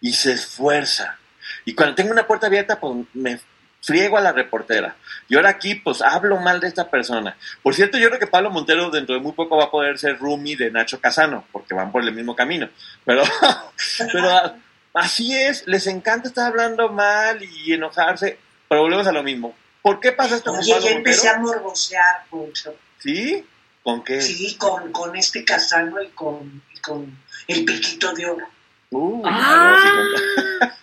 [0.00, 1.18] y se esfuerza.
[1.64, 3.40] Y cuando tengo una puerta abierta, pues me
[3.82, 4.96] friego a la reportera.
[5.28, 7.36] Y ahora aquí, pues hablo mal de esta persona.
[7.62, 10.18] Por cierto, yo creo que Pablo Montero dentro de muy poco va a poder ser
[10.18, 12.68] roomie de Nacho Casano, porque van por el mismo camino.
[13.04, 13.22] Pero,
[14.12, 14.54] pero
[14.94, 19.54] así es, les encanta estar hablando mal y enojarse, pero volvemos a lo mismo.
[19.82, 22.74] ¿Por qué pasa esto con Pablo empecé a morbosear mucho.
[22.98, 23.44] ¿Sí?
[23.82, 24.20] ¿Con qué?
[24.20, 28.46] Sí, con, con este Casano y con, con el piquito de oro.
[28.90, 30.76] Uh, ah.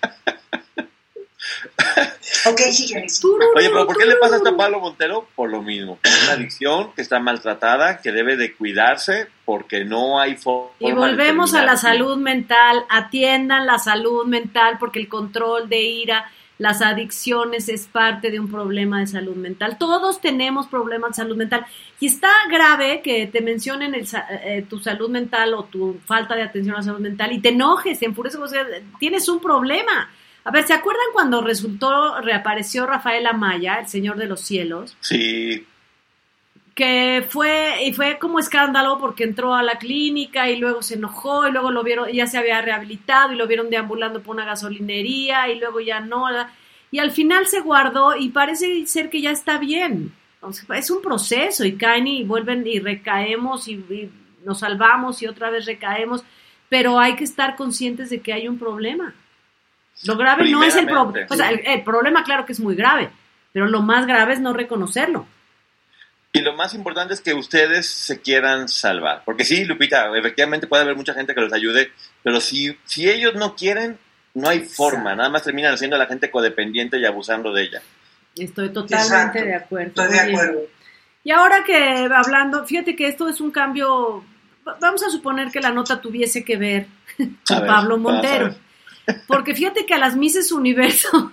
[2.49, 2.62] ok,
[3.55, 5.27] Oye, pero ¿por qué le pasa esto a Pablo Montero?
[5.36, 5.99] Por lo mismo.
[6.03, 10.71] Es una adicción que está maltratada, que debe de cuidarse porque no hay forma.
[10.79, 12.86] Y volvemos a la salud mental.
[12.89, 18.49] Atiendan la salud mental porque el control de ira, las adicciones es parte de un
[18.49, 19.77] problema de salud mental.
[19.77, 21.65] Todos tenemos problemas de salud mental.
[21.99, 26.75] Y está grave que te mencionen eh, tu salud mental o tu falta de atención
[26.75, 28.39] a la salud mental y te enojes, te enfureces,
[28.99, 30.10] tienes un problema
[30.47, 34.95] a ver, ¿se acuerdan cuando resultó, reapareció Rafael Amaya, el Señor de los Cielos?
[35.01, 35.67] Sí.
[36.73, 41.45] Que fue, y fue como escándalo porque entró a la clínica y luego se enojó
[41.45, 45.49] y luego lo vieron, ya se había rehabilitado y lo vieron deambulando por una gasolinería
[45.49, 46.27] y luego ya no.
[46.91, 50.13] Y al final se guardó y parece ser que ya está bien.
[50.73, 54.10] es un proceso y caen y vuelven y recaemos y
[54.45, 56.23] nos salvamos y otra vez recaemos,
[56.69, 59.13] pero hay que estar conscientes de que hay un problema.
[60.04, 61.27] Lo grave no es el problema.
[61.29, 63.10] O sea, el, problema, claro que es muy grave,
[63.52, 65.27] pero lo más grave es no reconocerlo.
[66.33, 69.23] Y lo más importante es que ustedes se quieran salvar.
[69.25, 71.91] Porque sí, Lupita, efectivamente puede haber mucha gente que los ayude,
[72.21, 73.98] pero si, si ellos no quieren,
[74.33, 75.15] no hay forma.
[75.15, 77.81] Nada más terminan haciendo a la gente codependiente y abusando de ella.
[78.35, 80.04] Estoy totalmente de acuerdo.
[80.04, 80.60] Estoy de acuerdo.
[81.23, 84.23] Y ahora que hablando, fíjate que esto es un cambio,
[84.79, 86.87] vamos a suponer que la nota tuviese que ver
[87.17, 88.56] con Pablo Montero.
[89.27, 91.31] Porque fíjate que a las Mises Universo.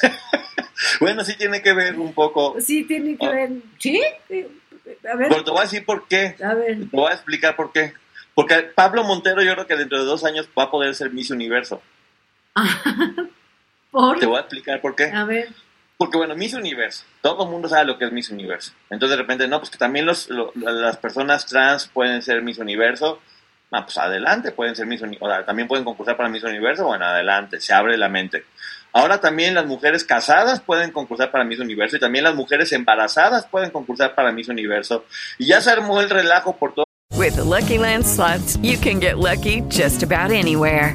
[1.00, 2.56] bueno, sí tiene que ver un poco.
[2.60, 3.50] Sí, tiene que ver.
[3.78, 4.00] ¿Sí?
[5.10, 5.28] A ver.
[5.28, 6.36] Pero te voy a decir por qué.
[6.42, 6.78] A ver.
[6.78, 7.94] Te voy a explicar por qué.
[8.34, 11.30] Porque Pablo Montero, yo creo que dentro de dos años va a poder ser Miss
[11.30, 11.80] Universo.
[13.90, 14.18] ¿Por?
[14.18, 15.04] Te voy a explicar por qué.
[15.04, 15.48] A ver.
[15.96, 18.72] Porque bueno, Miss Universo, todo el mundo sabe lo que es Miss Universo.
[18.90, 23.20] Entonces de repente, no, pues que también los, las personas trans pueden ser Miss Universo.
[23.70, 25.44] Ah, pues adelante, pueden ser Miss Universo.
[25.44, 26.86] También pueden concursar para Miss Universo.
[26.86, 28.44] Bueno, adelante, se abre la mente.
[28.92, 33.46] Ahora también las mujeres casadas pueden concursar para Miss Universo y también las mujeres embarazadas
[33.46, 35.04] pueden concursar para Miss Universo.
[35.38, 36.84] Y ya se armó el relajo por todo.
[37.16, 40.94] With the Lucky Land slots, you can get lucky just about anywhere.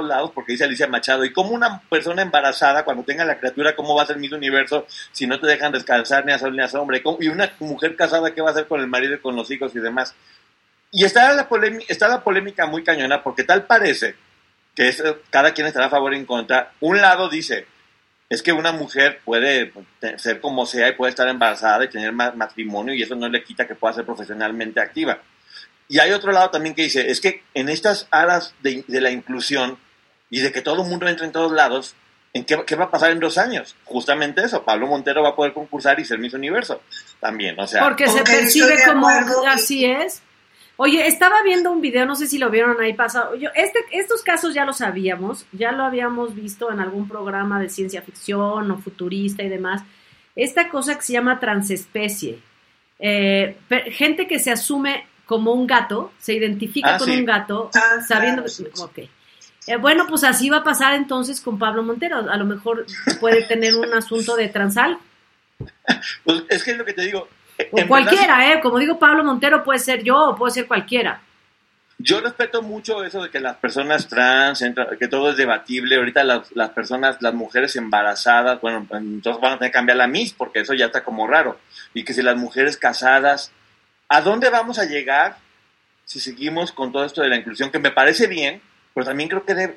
[0.00, 3.94] Lados porque dice Alicia Machado y como una persona embarazada cuando tenga la criatura cómo
[3.94, 6.68] va a ser mi universo si no te dejan descansar ni a sol ni a
[6.68, 9.50] sombra y una mujer casada qué va a hacer con el marido y con los
[9.50, 10.14] hijos y demás
[10.92, 11.48] y está la,
[11.88, 14.14] está la polémica muy cañona porque tal parece
[14.74, 14.94] que
[15.30, 16.72] cada quien estará a favor y en contra.
[16.80, 17.66] Un lado dice,
[18.28, 19.72] es que una mujer puede
[20.16, 23.66] ser como sea y puede estar embarazada y tener matrimonio y eso no le quita
[23.66, 25.20] que pueda ser profesionalmente activa.
[25.92, 29.76] Y hay otro lado también que dice, es que en estas aras de, la inclusión
[30.30, 31.94] y de que todo el mundo entre en todos lados,
[32.32, 33.76] ¿en qué, qué, va a pasar en dos años?
[33.84, 36.80] Justamente eso, Pablo Montero va a poder concursar y ser Miss Universo
[37.20, 37.84] también, o sea...
[37.84, 39.06] Porque se percibe como
[39.46, 40.22] así es.
[40.78, 43.34] Oye, estaba viendo un video, no sé si lo vieron ahí pasado.
[43.34, 47.68] Yo, este, estos casos ya lo sabíamos, ya lo habíamos visto en algún programa de
[47.68, 49.82] ciencia ficción o futurista y demás.
[50.36, 52.38] Esta cosa que se llama transespecie.
[52.98, 53.58] Eh,
[53.90, 58.44] gente que se asume como un gato, se identifica ah, con un gato, ah, sabiendo
[58.94, 59.08] que...
[59.68, 62.28] Eh, bueno, pues así va a pasar entonces con Pablo Montero.
[62.28, 62.84] A lo mejor
[63.20, 64.98] puede tener un asunto de transal.
[66.24, 67.28] Pues es que es lo que te digo,
[67.70, 68.60] o cualquiera, ¿eh?
[68.60, 71.20] Como digo Pablo Montero, puede ser yo o puede ser cualquiera.
[71.98, 74.64] Yo respeto mucho eso de que las personas trans,
[74.98, 75.96] que todo es debatible.
[75.96, 80.08] Ahorita las, las, personas, las mujeres embarazadas, bueno, entonces van a tener que cambiar la
[80.08, 81.60] MIS porque eso ya está como raro.
[81.94, 83.52] Y que si las mujeres casadas,
[84.12, 85.38] ¿a dónde vamos a llegar
[86.04, 87.70] si seguimos con todo esto de la inclusión?
[87.70, 88.60] Que me parece bien,
[88.94, 89.76] pero también creo que debe,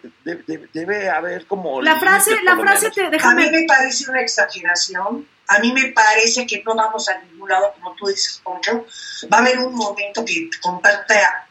[0.74, 1.82] debe, haber como...
[1.82, 3.48] La frase, la frase te, déjame...
[3.48, 7.50] A mí me parece una exageración a mí me parece que no vamos a ningún
[7.50, 8.86] lado, como tú dices, Poncho.
[9.32, 11.48] Va a haber un momento que con tanta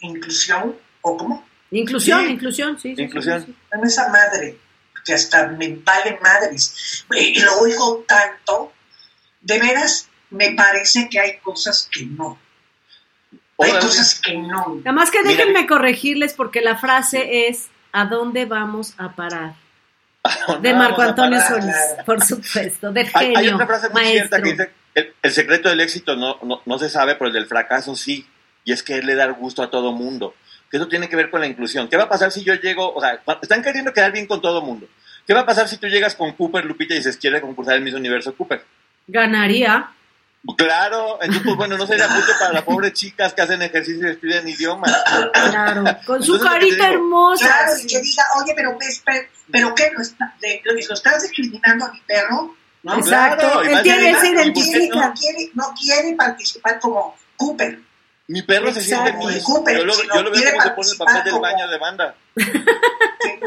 [0.00, 1.46] inclusión, ¿o cómo?
[1.70, 2.94] Inclusión, inclusión, sí.
[2.96, 3.44] inclusión.
[3.44, 4.58] Sí, esa madre,
[5.04, 7.04] que hasta me vale madres.
[7.10, 8.72] Y lo oigo tanto.
[9.40, 12.38] De veras, me parece que hay cosas que no.
[13.58, 14.80] Hay cosas que no.
[14.84, 19.54] Además que déjenme corregirles porque la frase es ¿a dónde vamos a parar?
[20.60, 23.38] de Marco Antonio Solís, por supuesto, de genio.
[23.38, 27.14] Hay, otra frase muy cierta que dice, el, secreto del éxito no, no, se sabe,
[27.14, 28.26] pero el del fracaso sí,
[28.64, 30.34] y es que es le dar gusto a todo mundo.
[30.70, 31.88] Que eso tiene que ver con la inclusión.
[31.88, 34.60] ¿Qué va a pasar si yo llego, o sea, están queriendo quedar bien con todo
[34.60, 34.86] mundo?
[35.26, 37.82] ¿Qué va a pasar si tú llegas con Cooper, Lupita, y dices, quiere concursar el
[37.82, 38.64] mismo universo Cooper?
[39.06, 39.90] Ganaría.
[40.56, 44.12] Claro, entonces, pues bueno, no sería justo para las pobres chicas que hacen ejercicio y
[44.12, 44.94] estudian idiomas.
[45.32, 47.44] Claro, con su carita hermosa.
[47.44, 48.78] Claro, y que diga, oye, pero,
[49.50, 49.90] pero ¿qué?
[49.94, 50.34] ¿Lo, está,
[50.64, 52.54] ¿Lo estás discriminando a mi perro?
[52.82, 52.98] ¿No?
[52.98, 55.08] Exacto, él, tiene, se identifica.
[55.08, 57.80] No quiere, no quiere participar como Cooper.
[58.28, 60.98] Mi perro se siente muy Cooper, yo lo, yo lo veo como se pone el
[60.98, 62.14] papel del baño de banda.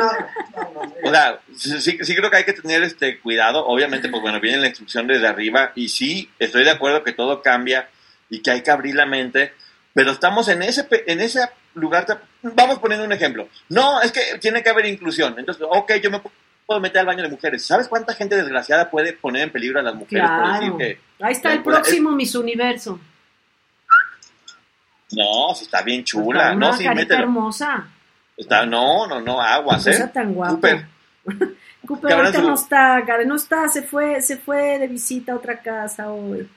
[1.03, 3.65] O sea, sí, sí, creo que hay que tener este cuidado.
[3.65, 7.41] Obviamente, pues bueno, viene la instrucción desde arriba y sí, estoy de acuerdo que todo
[7.41, 7.89] cambia
[8.29, 9.53] y que hay que abrir la mente,
[9.93, 11.41] Pero estamos en ese, en ese
[11.73, 12.05] lugar,
[12.41, 13.49] vamos poniendo un ejemplo.
[13.67, 15.37] No, es que tiene que haber inclusión.
[15.37, 16.21] Entonces, ok, yo me
[16.65, 17.65] puedo meter al baño de mujeres.
[17.65, 21.23] ¿Sabes cuánta gente desgraciada puede poner en peligro a las mujeres por decir que...
[21.23, 22.99] Ahí está el próximo Miss Universo.
[25.11, 26.53] No, si está bien chula.
[26.53, 27.87] Está una no, hermosa.
[28.41, 30.09] Está, no, no, no, aguas, ¿eh?
[30.11, 30.55] Tan guapo.
[30.55, 30.85] Cooper.
[31.87, 36.11] Cooper ahorita no está, no está, se fue, se fue de visita a otra casa
[36.11, 36.49] hoy.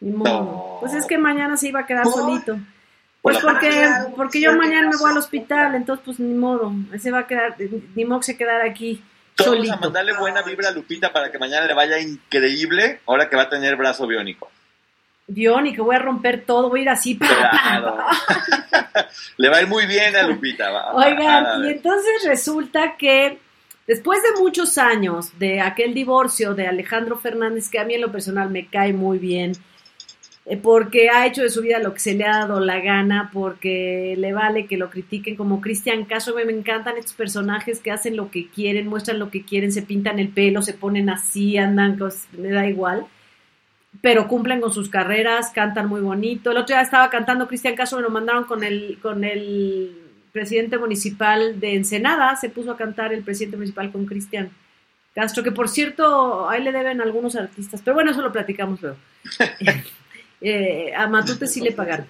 [0.00, 0.78] Ni modo.
[0.80, 2.58] Pues es que mañana se iba a quedar solito.
[3.20, 7.20] Pues porque, porque yo mañana me voy al hospital, entonces pues ni modo, se va
[7.20, 7.56] a quedar,
[7.94, 9.02] ni modo que se quedar aquí.
[9.34, 9.74] Todos solito.
[9.74, 13.42] a mandarle buena vibra a Lupita para que mañana le vaya increíble, ahora que va
[13.42, 14.50] a tener brazo biónico.
[15.30, 17.18] Biónico, voy a romper todo, voy a ir así.
[19.36, 20.94] le va a ir muy bien a Lupita.
[20.94, 23.36] Oigan, y entonces resulta que
[23.86, 28.10] después de muchos años de aquel divorcio de Alejandro Fernández, que a mí en lo
[28.10, 29.52] personal me cae muy bien,
[30.46, 33.28] eh, porque ha hecho de su vida lo que se le ha dado la gana,
[33.30, 36.34] porque le vale que lo critiquen como Cristian Caso.
[36.34, 40.18] Me encantan estos personajes que hacen lo que quieren, muestran lo que quieren, se pintan
[40.18, 41.98] el pelo, se ponen así, andan,
[42.32, 43.06] me da igual.
[44.00, 46.50] Pero cumplen con sus carreras, cantan muy bonito.
[46.50, 49.96] El otro día estaba cantando Cristian Caso, me lo mandaron con el, con el
[50.32, 54.50] presidente municipal de Ensenada, se puso a cantar el presidente municipal con Cristian
[55.14, 58.96] Castro, que por cierto, ahí le deben algunos artistas, pero bueno, eso lo platicamos luego.
[60.40, 62.06] Eh, a Matute sí le pagaron.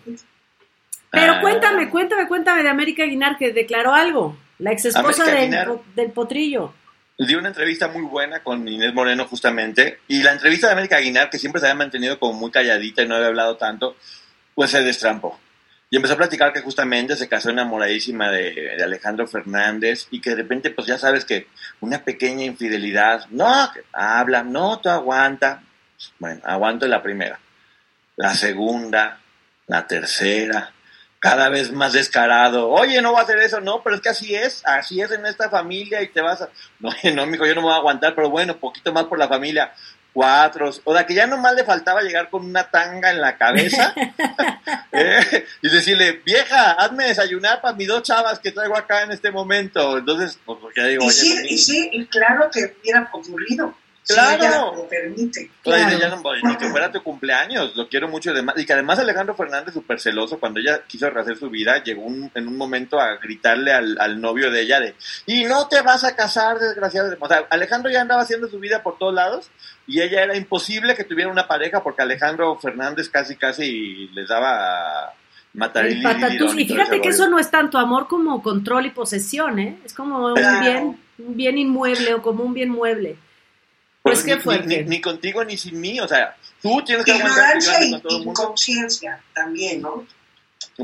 [1.10, 1.40] Pero ah.
[1.40, 6.74] cuéntame, cuéntame, cuéntame de América Guinar que declaró algo, la ex esposa del, Potrillo.
[7.18, 11.30] Dio una entrevista muy buena con Inés Moreno justamente, y la entrevista de América Guinar,
[11.30, 13.96] que siempre se había mantenido como muy calladita y no había hablado tanto,
[14.54, 15.38] pues se destrampó.
[15.90, 20.30] Y empezó a platicar que justamente se casó enamoradísima de, de, Alejandro Fernández y que
[20.30, 21.48] de repente, pues ya sabes que
[21.80, 23.48] una pequeña infidelidad, no,
[23.92, 25.62] habla, no, tú aguanta.
[26.18, 27.40] Bueno, aguanto la primera
[28.18, 29.20] la segunda,
[29.68, 30.72] la tercera,
[31.18, 32.68] cada vez más descarado.
[32.68, 35.26] Oye, no va a hacer eso, no, pero es que así es, así es en
[35.26, 36.48] esta familia y te vas a.
[36.80, 39.28] No, no, mijo, yo no me voy a aguantar, pero bueno, poquito más por la
[39.28, 39.72] familia.
[40.12, 43.94] Cuatro, o sea, que ya nomás le faltaba llegar con una tanga en la cabeza
[44.92, 49.30] eh, y decirle, vieja, hazme desayunar para mis dos chavas que traigo acá en este
[49.30, 49.98] momento.
[49.98, 53.74] Entonces, pues, porque digo, y sí, y sí, y claro que hubiera ocurrido.
[54.08, 54.74] Claro.
[54.74, 55.50] lo permite.
[55.62, 56.16] Claro.
[56.42, 58.32] ni que fuera tu cumpleaños, lo quiero mucho.
[58.56, 62.48] Y que además Alejandro Fernández, súper celoso, cuando ella quiso rehacer su vida, llegó en
[62.48, 64.94] un momento a gritarle al, novio de ella de,
[65.26, 67.14] y no te vas a casar, desgraciado.
[67.20, 69.50] O sea, Alejandro ya andaba haciendo su vida por todos lados
[69.86, 75.14] y ella era imposible que tuviera una pareja porque Alejandro Fernández casi, casi les daba
[75.54, 79.58] matar el y, y fíjate que eso no es tanto amor como control y posesión,
[79.58, 79.78] ¿eh?
[79.84, 83.16] Es como un bien, un bien inmueble o como un bien mueble.
[84.10, 84.84] Pues, qué fuerte.
[84.84, 88.32] Ni, contigo ni sin mí, o sea, tú tienes que todo el mundo.
[88.32, 90.06] conciencia también, ¿no?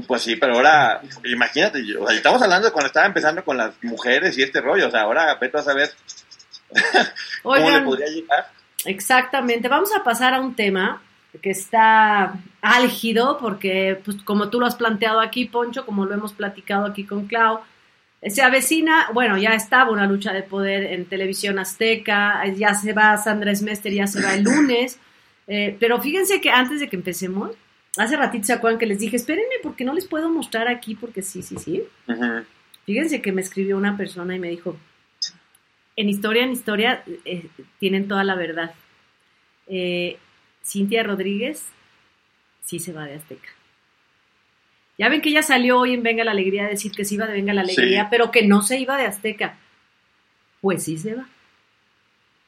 [0.06, 3.72] Pues sí, pero ahora, imagínate, o sea, estamos hablando de cuando estaba empezando con las
[3.82, 5.90] mujeres y este rollo, o sea, ahora vete a saber
[7.42, 8.50] cómo le podría llegar.
[8.84, 11.00] Exactamente, vamos a pasar a un tema
[11.40, 16.32] que está álgido, porque pues como tú lo has planteado aquí, Poncho, como lo hemos
[16.32, 17.60] platicado aquí con Clau,
[18.30, 23.16] se avecina, bueno, ya estaba una lucha de poder en televisión azteca, ya se va
[23.16, 24.98] Sandra Smester, ya se va el lunes,
[25.46, 27.50] eh, pero fíjense que antes de que empecemos,
[27.96, 31.22] hace ratito se acuerdan que les dije, espérenme porque no les puedo mostrar aquí porque
[31.22, 31.82] sí, sí, sí.
[32.86, 34.76] Fíjense que me escribió una persona y me dijo,
[35.96, 37.48] en historia, en historia, eh,
[37.78, 38.74] tienen toda la verdad.
[39.66, 40.18] Eh,
[40.64, 41.66] Cintia Rodríguez
[42.62, 43.53] sí se va de Azteca.
[44.97, 47.26] Ya ven que ella salió hoy en Venga la Alegría a decir que se iba
[47.26, 49.57] de Venga la Alegría, pero que no se iba de Azteca.
[50.61, 51.26] Pues sí se va.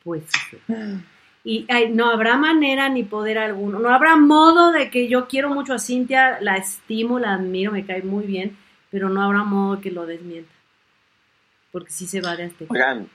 [0.05, 1.01] Pues sí se va.
[1.43, 5.75] Y no habrá manera ni poder alguno, no habrá modo de que yo quiero mucho
[5.75, 8.57] a Cintia, la estimo, la admiro, me cae muy bien,
[8.91, 10.53] pero no habrá modo que lo desmienta.
[11.71, 13.07] Porque sí se va de Azteca.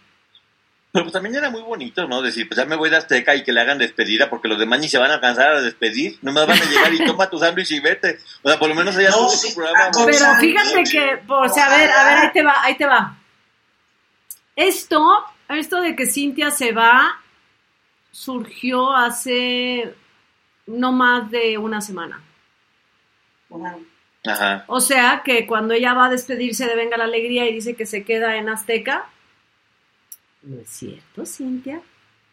[0.91, 2.21] Pero pues también era muy bonito, ¿no?
[2.21, 4.81] Decir, pues ya me voy de Azteca y que le hagan despedida porque los demás
[4.81, 6.19] ni se van a alcanzar a despedir.
[6.21, 8.19] No me van a llegar y toma tu sándwich y vete.
[8.43, 9.89] O sea, por lo menos ella no, su programa.
[10.05, 13.17] Pero fíjate que, o sea, a ver, a ver, ahí te va, ahí te va.
[14.57, 17.21] Esto, esto de que Cintia se va,
[18.11, 19.95] surgió hace
[20.67, 22.21] no más de una semana.
[24.25, 24.65] Ajá.
[24.67, 27.85] O sea que cuando ella va a despedirse de Venga la Alegría y dice que
[27.85, 29.07] se queda en Azteca,
[30.43, 31.81] no es cierto, Cintia.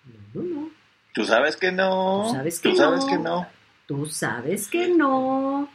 [0.04, 0.70] No, no, no.
[1.14, 2.24] Tú sabes que no.
[2.26, 3.06] Tú sabes que, no.
[3.06, 3.46] que no.
[3.86, 5.68] Tú sabes que no.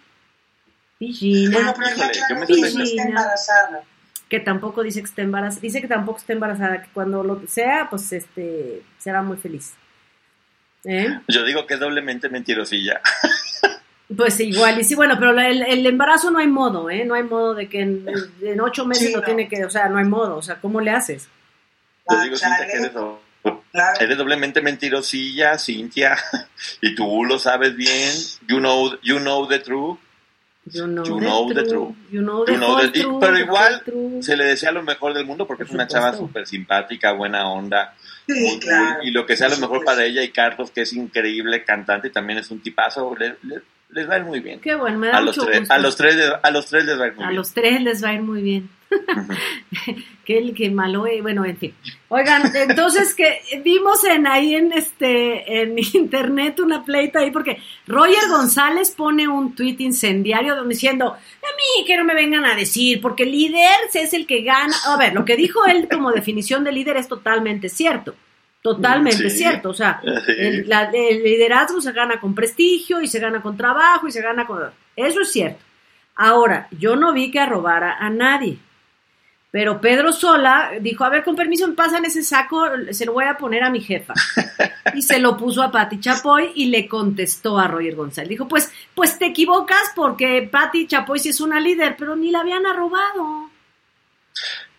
[0.98, 1.58] Pillina.
[1.58, 3.84] Bueno, pero está embarazada.
[4.30, 5.62] Que tampoco dice que está embarazada.
[5.62, 6.82] Dice que tampoco está embarazada.
[6.82, 9.74] Que cuando lo sea, pues este será muy feliz.
[10.86, 11.20] ¿Eh?
[11.28, 13.02] Yo digo que es doblemente mentirosilla.
[14.16, 17.06] Pues igual, y sí, bueno, pero el, embarazo no hay modo, ¿eh?
[17.06, 20.06] No hay modo de que en, ocho meses lo tiene que, o sea, no hay
[20.06, 21.30] modo, o sea, ¿cómo le haces?
[22.08, 22.92] Te digo, Cintia, que eres,
[24.00, 26.18] eres, doblemente mentirosilla, Cintia,
[26.82, 28.12] y tú lo sabes bien,
[28.48, 30.00] you know, you know the truth.
[30.66, 31.04] You know,
[31.54, 31.94] the, truth.
[32.10, 33.20] You know the, truth.
[33.20, 33.84] Pero igual
[34.22, 37.96] se le desea lo mejor del mundo porque es una chava súper simpática, buena onda.
[38.28, 42.12] y lo que sea lo mejor para ella y Carlos, que es increíble cantante y
[42.12, 43.14] también es un tipazo,
[43.94, 44.60] les va a ir muy bien.
[44.60, 47.06] Qué bueno, me da a los tres, A los, tres, a los tres les va
[47.06, 47.30] a ir muy bien.
[47.30, 48.70] A los tres les va a ir muy bien.
[50.26, 51.74] que el que malo, bueno, en fin.
[52.10, 58.30] Oigan, entonces que vimos en ahí en este en internet una pleita ahí porque Roger
[58.30, 63.24] González pone un tuit incendiario diciendo, a mí que no me vengan a decir, porque
[63.24, 64.76] el líder es el que gana.
[64.86, 68.16] A ver, lo que dijo él como definición de líder es totalmente cierto.
[68.64, 70.02] Totalmente cierto, o sea,
[70.38, 70.66] el,
[71.22, 74.72] liderazgo se gana con prestigio y se gana con trabajo y se gana con...
[74.96, 75.62] Eso es cierto.
[76.16, 78.58] Ahora, yo no vi que arrobara a nadie,
[79.52, 83.26] pero Pedro Sola dijo, a ver, con permiso, me pasan ese saco, se lo voy
[83.26, 84.14] a poner a mi jefa.
[84.96, 88.30] Y se lo puso a Patti Chapoy y le contestó a Roger González.
[88.30, 92.42] Dijo, pues, pues te equivocas porque Patti Chapoy sí es una líder, pero ni la
[92.42, 93.50] habían arrobado.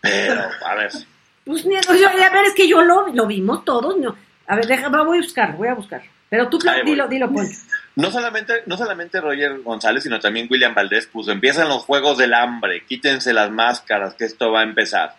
[0.00, 0.92] Pero, a ver,
[1.44, 3.96] pues, a ver, es que yo lo, lo vimos todos.
[3.98, 4.16] No.
[4.46, 6.02] A ver, deja, voy a buscar, voy a buscar.
[6.28, 7.52] Pero tú, dilo, dilo, Poncho.
[7.96, 12.34] No solamente, no solamente Roger González, sino también William Valdés puso, empiezan los Juegos del
[12.34, 15.14] Hambre, quítense las máscaras, que esto va a empezar.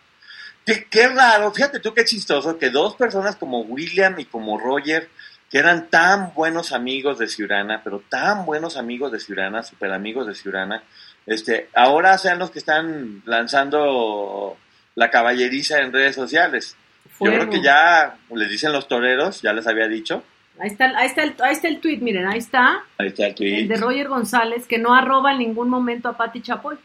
[0.66, 5.08] Qué, qué raro, fíjate tú qué chistoso, que dos personas como William y como Roger,
[5.50, 10.28] que eran tan buenos amigos de Ciurana, pero tan buenos amigos de Ciurana, super amigos
[10.28, 10.84] de Ciurana,
[11.26, 14.58] este, ahora sean los que están lanzando
[14.96, 16.76] la caballeriza en redes sociales.
[17.20, 20.24] Yo creo que ya les dicen los toreros, ya les había dicho.
[20.60, 22.84] Ahí está, ahí está, el, ahí está el tweet, miren, ahí está.
[22.98, 23.60] Ahí está el tweet.
[23.60, 26.78] El de Roger González, que no arroba en ningún momento a Pati Chapoy.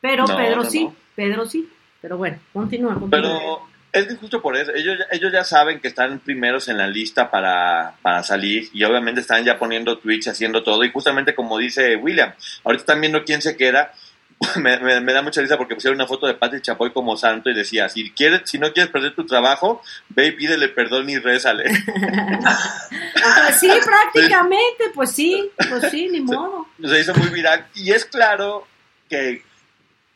[0.00, 1.68] Pero Pedro sí, Pedro sí.
[2.00, 3.10] Pero bueno, continúa, continúa.
[3.10, 4.72] Pero es justo por eso.
[4.74, 9.20] Ellos, ellos ya saben que están primeros en la lista para, para salir y obviamente
[9.20, 10.84] están ya poniendo tweets, haciendo todo.
[10.84, 12.32] Y justamente como dice William,
[12.64, 13.92] ahorita están viendo quién se queda
[14.56, 17.54] me, me, da mucha risa porque pusieron una foto de Pati Chapoy como santo y
[17.54, 21.64] decía, si quieres, si no quieres perder tu trabajo, ve y pídele perdón y rézale.
[21.64, 26.68] pues sí, prácticamente, pues sí, pues sí, ni modo.
[26.82, 28.66] Se, hizo muy viral y es claro
[29.08, 29.42] que,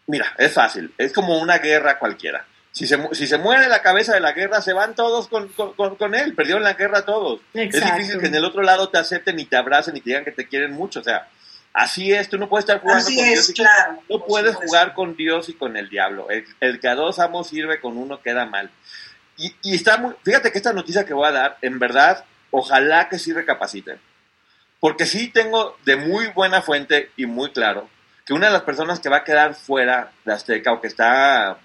[0.06, 2.46] mira, es fácil, es como una guerra cualquiera.
[2.70, 5.96] Si se, si se muere la cabeza de la guerra, se van todos con, con,
[5.96, 7.40] con él, perdieron la guerra todos.
[7.52, 10.24] Es difícil que en el otro lado te acepten y te abracen y te digan
[10.24, 11.28] que te quieren mucho, o sea,
[11.72, 13.50] Así es, tú no puedes estar jugando con Dios.
[13.58, 13.62] Y
[14.12, 16.28] no puedes jugar con Dios y con el diablo.
[16.60, 18.70] El, que a dos amos sirve con uno queda mal.
[19.38, 23.08] Y, y, está muy, fíjate que esta noticia que voy a dar, en verdad, ojalá
[23.08, 23.98] que sí recapaciten.
[24.80, 27.88] Porque sí tengo de muy buena fuente y muy claro
[28.24, 31.58] que una de las personas que va a quedar fuera de Azteca o que está,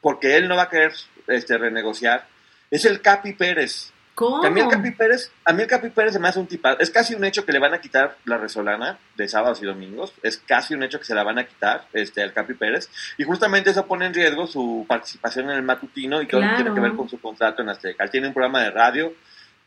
[0.00, 0.92] porque él no va a querer
[1.28, 2.26] este, renegociar,
[2.70, 3.91] es el Capi Pérez.
[4.14, 4.44] ¿Cómo?
[4.44, 6.78] A mí el Capi Pérez, a mí el Capi Pérez se me hace un tipazo.
[6.80, 10.12] Es casi un hecho que le van a quitar la resolana de sábados y domingos.
[10.22, 12.90] Es casi un hecho que se la van a quitar este, al Capi Pérez.
[13.16, 16.56] Y justamente eso pone en riesgo su participación en el matutino y todo lo que
[16.56, 18.04] tiene que ver con su contrato en Azteca.
[18.04, 19.14] Él tiene un programa de radio.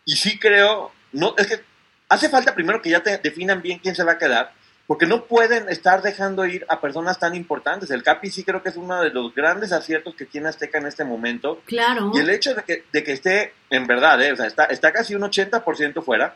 [0.05, 1.61] Y sí creo, no, es que
[2.09, 4.51] hace falta primero que ya te definan bien quién se va a quedar
[4.87, 7.89] porque no pueden estar dejando ir a personas tan importantes.
[7.89, 10.85] El Capi sí creo que es uno de los grandes aciertos que tiene Azteca en
[10.85, 11.61] este momento.
[11.65, 12.11] Claro.
[12.13, 14.31] Y el hecho de que, de que esté, en verdad, ¿eh?
[14.31, 16.35] o sea, está, está casi un 80% fuera.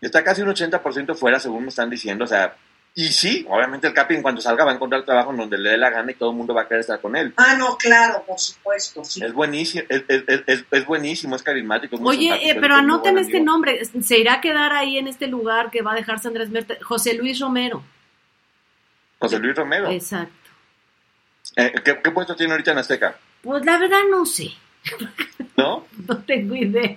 [0.00, 2.24] Está casi un 80% fuera, según me están diciendo.
[2.24, 2.56] O sea,
[2.96, 5.70] y sí, obviamente el Capi en cuanto salga va a encontrar trabajo en donde le
[5.70, 7.34] dé la gana y todo el mundo va a querer estar con él.
[7.36, 9.02] Ah, no, claro, por supuesto.
[9.02, 11.96] Es buenísimo, es, es, es, buenísimo, es carismático.
[12.04, 15.82] Oye, eh, pero anoten este nombre, se irá a quedar ahí en este lugar que
[15.82, 17.82] va a dejarse Andrés Mertes, José Luis Romero.
[19.18, 19.90] José Luis Romero.
[19.90, 20.50] Exacto.
[21.56, 23.16] Eh, ¿qué, puesto tiene ahorita en Azteca?
[23.42, 24.50] Pues la verdad no sé.
[25.56, 25.84] ¿No?
[26.08, 26.96] no tengo idea.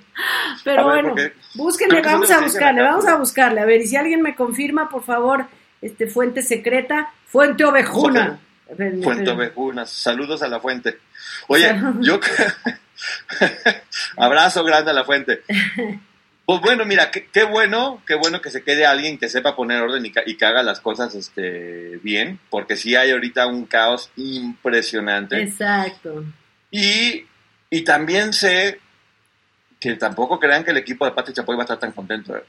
[0.63, 1.15] Pero bueno,
[1.55, 3.61] búsquenle, vamos a buscarle, vamos a buscarle.
[3.61, 5.47] A ver, y si alguien me confirma, por favor,
[5.81, 8.39] este, fuente secreta, Fuente Ovejuna.
[8.75, 10.97] Fuente Ovejuna, saludos a la fuente.
[11.47, 12.19] Oye, yo
[14.17, 15.43] abrazo grande a la fuente.
[16.45, 20.05] Pues bueno, mira, qué, bueno, qué bueno que se quede alguien que sepa poner orden
[20.05, 25.41] y, que haga las cosas este, bien, porque sí hay ahorita un caos impresionante.
[25.41, 26.23] Exacto.
[26.71, 27.25] Y,
[27.69, 28.79] y también sé
[29.79, 32.41] que tampoco crean que el equipo de Pati Chapoy va a estar tan contento.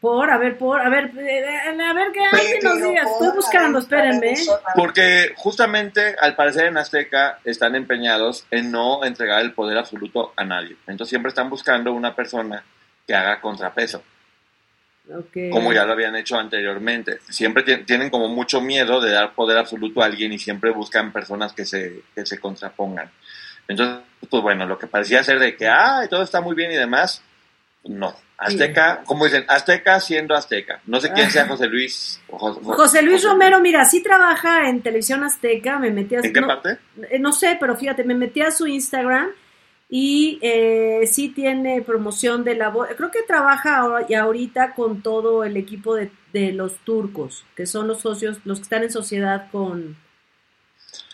[0.00, 0.06] ¿Eh?
[0.08, 1.44] Por, a ver, por, a ver, eh,
[1.82, 3.10] a ver qué hay nos digas.
[3.10, 4.34] Estoy buscando, espérenme.
[4.74, 10.44] Porque justamente, al parecer en Azteca, están empeñados en no entregar el poder absoluto a
[10.44, 10.76] nadie.
[10.86, 12.64] Entonces siempre están buscando una persona
[13.06, 14.02] que haga contrapeso.
[15.50, 17.18] como ya lo habían hecho anteriormente.
[17.28, 21.52] Siempre tienen como mucho miedo de dar poder absoluto a alguien y siempre buscan personas
[21.52, 23.10] que se, que se contrapongan.
[23.68, 26.76] Entonces, pues bueno, lo que parecía ser de que, ah, todo está muy bien y
[26.76, 27.22] demás,
[27.84, 28.14] no.
[28.36, 30.80] Azteca, como dicen, Azteca siendo Azteca.
[30.86, 32.22] No sé quién sea José Luis.
[32.28, 36.20] José, Luis Romero, mira, sí trabaja en Televisión Azteca, me metí a...
[36.20, 36.78] ¿En qué parte?
[37.10, 39.28] Eh, no sé, pero fíjate, me metí a su Instagram
[39.90, 42.88] y eh, sí tiene promoción de la voz.
[42.96, 48.00] Creo que trabaja ahorita con todo el equipo de, de los turcos, que son los
[48.00, 49.98] socios, los que están en sociedad con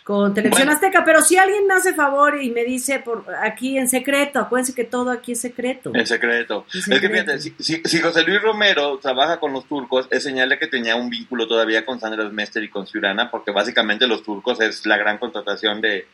[0.07, 3.89] con Televisión Azteca, pero si alguien me hace favor y me dice por aquí en
[3.89, 5.91] secreto, acuérdense que todo aquí es secreto.
[5.93, 6.65] En secreto.
[6.73, 10.69] Es que fíjate, si, José Luis Romero trabaja con los turcos, es señal de que
[10.69, 14.87] tenía un vínculo todavía con Sandra Mester y con Ciurana, porque básicamente los turcos es
[14.87, 16.07] la gran contratación de,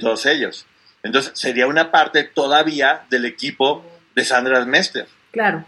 [0.00, 0.66] todos ellos.
[1.04, 3.84] Entonces sería una parte todavía del equipo
[4.16, 5.06] de Sandra Mester.
[5.30, 5.64] Claro.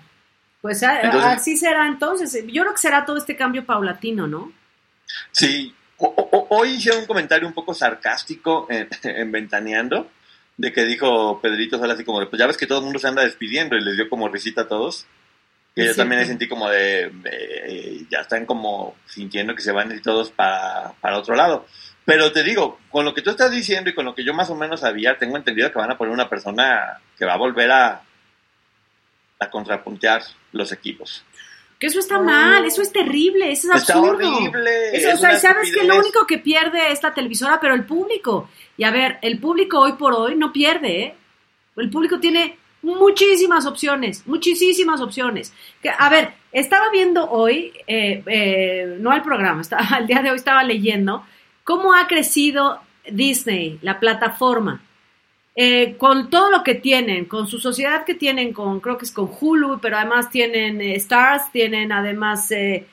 [0.61, 2.45] Pues así será entonces.
[2.49, 4.51] Yo creo que será todo este cambio paulatino, ¿no?
[5.31, 8.67] Sí, hoy hicieron un comentario un poco sarcástico
[9.03, 10.11] en, Ventaneando,
[10.57, 13.09] de que dijo Pedrito Sala así como, pues ya ves que todo el mundo se
[13.09, 15.07] anda despidiendo y les dio como risita a todos.
[15.75, 17.13] Que yo también sentí como de,
[18.11, 21.67] ya están como sintiendo que se van y todos para, para otro lado.
[22.05, 24.51] Pero te digo, con lo que tú estás diciendo y con lo que yo más
[24.51, 27.71] o menos sabía, tengo entendido que van a poner una persona que va a volver
[27.71, 28.03] a,
[29.39, 30.23] a contrapuntear
[30.53, 31.25] los equipos.
[31.79, 35.85] Que eso está mal, eso es terrible, eso es está Horrible, o sea, sabes que
[35.85, 38.51] lo único que pierde es la televisora, pero el público.
[38.77, 41.15] Y a ver, el público hoy por hoy no pierde, ¿eh?
[41.77, 45.53] El público tiene muchísimas opciones, muchísimas opciones.
[45.81, 50.31] Que, a ver, estaba viendo hoy, eh, eh, no al programa, estaba, al día de
[50.31, 51.25] hoy estaba leyendo
[51.65, 54.83] cómo ha crecido Disney, la plataforma.
[55.61, 59.11] Eh, con todo lo que tienen, con su sociedad que tienen, con creo que es
[59.11, 62.87] con Hulu, pero además tienen eh, Stars, tienen además, eh,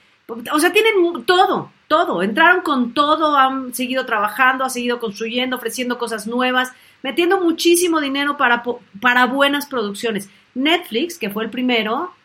[0.51, 0.93] o sea, tienen
[1.27, 6.71] todo, todo, entraron con todo, han seguido trabajando, han seguido construyendo, ofreciendo cosas nuevas,
[7.03, 8.63] metiendo muchísimo dinero para,
[8.99, 10.27] para buenas producciones.
[10.55, 12.15] Netflix, que fue el primero,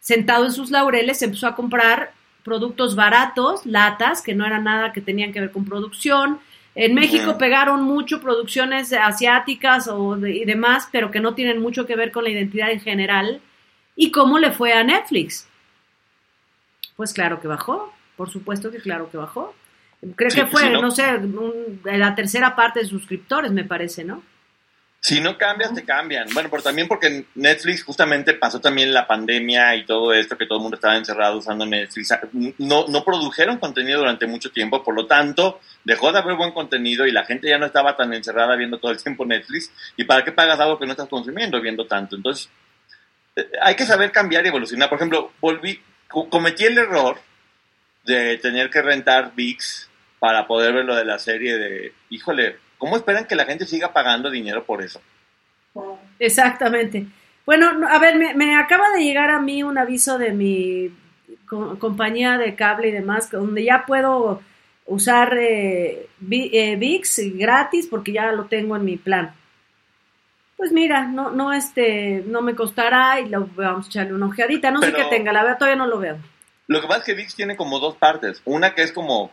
[0.00, 2.12] sentado en sus laureles, empezó a comprar
[2.44, 6.40] productos baratos, latas, que no era nada que tenían que ver con producción,
[6.80, 11.96] en México pegaron mucho producciones asiáticas o y demás, pero que no tienen mucho que
[11.96, 13.40] ver con la identidad en general.
[13.96, 15.48] ¿Y cómo le fue a Netflix?
[16.94, 19.56] Pues claro que bajó, por supuesto que claro que bajó.
[20.14, 21.20] Creo que fue, no, sé,
[21.82, 24.22] la tercera parte de suscriptores, me parece, ¿no?
[25.00, 26.28] Si no cambias, te cambian.
[26.34, 30.58] Bueno, pero también porque Netflix justamente pasó también la pandemia y todo esto, que todo
[30.58, 32.12] el mundo estaba encerrado usando Netflix.
[32.58, 37.06] No, no produjeron contenido durante mucho tiempo, por lo tanto, dejó de haber buen contenido
[37.06, 39.70] y la gente ya no estaba tan encerrada viendo todo el tiempo Netflix.
[39.96, 42.16] ¿Y para qué pagas algo que no estás consumiendo viendo tanto?
[42.16, 42.50] Entonces,
[43.36, 44.88] eh, hay que saber cambiar y evolucionar.
[44.88, 47.20] Por ejemplo, volví, cometí el error
[48.04, 49.88] de tener que rentar VIX
[50.18, 53.92] para poder ver lo de la serie de, híjole, ¿Cómo esperan que la gente siga
[53.92, 55.00] pagando dinero por eso?
[56.18, 57.06] Exactamente.
[57.44, 60.94] Bueno, a ver, me, acaba de llegar a mí un aviso de mi
[61.78, 64.42] compañía de cable y demás, donde ya puedo
[64.86, 69.34] usar eh, eh, VIX gratis porque ya lo tengo en mi plan.
[70.56, 74.70] Pues mira, no, no, este, no me costará y lo, vamos a echarle una ojeadita.
[74.70, 76.18] No sé qué tenga, la verdad todavía no lo veo.
[76.66, 78.42] Lo que pasa es que VIX tiene como dos partes.
[78.44, 79.30] Una que es como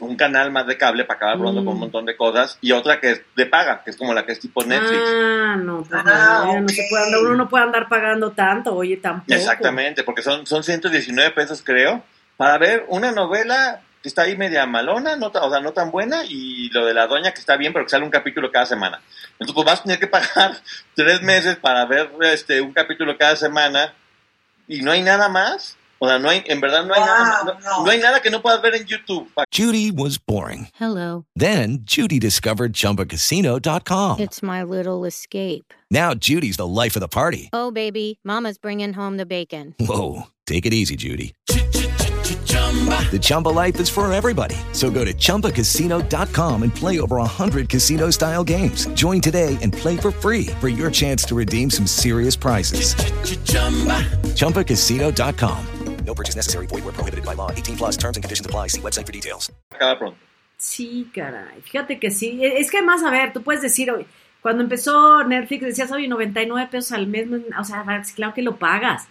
[0.00, 1.80] un canal más de cable para acabar hablando con un mm.
[1.80, 4.40] montón de cosas y otra que es de paga, que es como la que es
[4.40, 5.02] tipo Netflix.
[5.06, 8.96] Ah, no, pues ah, no, se puede andar, uno no puede andar pagando tanto, oye,
[8.96, 9.32] tampoco.
[9.32, 12.02] Exactamente, porque son, son 119 pesos creo,
[12.36, 16.24] para ver una novela que está ahí media malona, no, o sea, no tan buena,
[16.24, 19.00] y lo de la doña que está bien, pero que sale un capítulo cada semana.
[19.32, 20.56] Entonces, pues vas a tener que pagar
[20.94, 23.94] tres meses para ver este un capítulo cada semana
[24.66, 25.76] y no hay nada más.
[26.02, 28.40] O sea, no hay, en verdad no hay, nada, no, no hay nada que no
[28.40, 29.28] puedas ver en YouTube.
[29.52, 30.68] Judy was boring.
[30.76, 31.26] Hello.
[31.36, 34.18] Then Judy discovered ChumbaCasino.com.
[34.18, 35.74] It's my little escape.
[35.90, 37.50] Now Judy's the life of the party.
[37.52, 39.74] Oh, baby, mama's bringing home the bacon.
[39.78, 41.34] Whoa, take it easy, Judy.
[41.46, 44.56] The Chumba life is for everybody.
[44.72, 48.86] So go to ChumbaCasino.com and play over 100 casino-style games.
[48.94, 52.94] Join today and play for free for your chance to redeem some serious prizes.
[54.34, 55.79] ChumbaCasino.com.
[56.04, 56.66] No purchase necessary.
[56.66, 57.50] Void where prohibited by law.
[57.52, 58.68] 18 plus terms and conditions apply.
[58.68, 59.52] See website for details.
[60.56, 61.62] Sí, caray.
[61.62, 62.40] Fíjate que sí.
[62.42, 63.90] Es que más, a ver, tú puedes decir,
[64.42, 67.28] cuando empezó Netflix decías, oye, 99 pesos al mes.
[67.58, 67.84] O sea,
[68.14, 69.08] claro que lo pagas.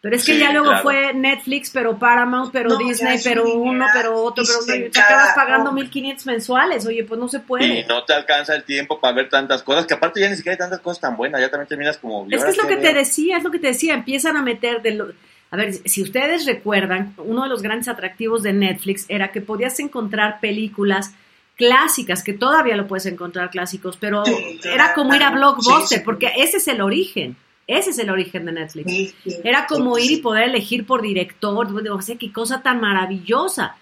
[0.00, 4.44] Pero es que ya luego fue Netflix, pero Paramount, pero Disney, pero uno, pero otro,
[4.64, 6.86] pero te acabas pagando 1500 mensuales.
[6.86, 7.80] Oye, pues no se puede.
[7.80, 10.52] Y no te alcanza el tiempo para ver tantas cosas, que aparte ya ni siquiera
[10.52, 11.40] hay tantas cosas tan buenas.
[11.40, 12.28] Ya también terminas como.
[12.30, 13.94] Es que es lo que te decía, es lo que te decía.
[13.94, 15.08] Empiezan a meter de lo
[15.50, 19.80] A ver, si ustedes recuerdan, uno de los grandes atractivos de Netflix era que podías
[19.80, 21.14] encontrar películas
[21.56, 24.22] clásicas, que todavía lo puedes encontrar clásicos, pero
[24.64, 27.36] era como ir a Blockbuster, porque ese es el origen.
[27.66, 29.14] Ese es el origen de Netflix.
[29.44, 31.68] Era como ir y poder elegir por director.
[31.90, 33.76] O sea, qué cosa tan maravillosa.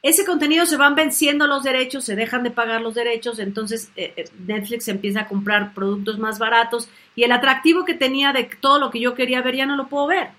[0.00, 4.12] Ese contenido se van venciendo los derechos, se dejan de pagar los derechos, entonces eh,
[4.16, 8.80] eh, Netflix empieza a comprar productos más baratos y el atractivo que tenía de todo
[8.80, 10.30] lo que yo quería ver ya no lo puedo ver.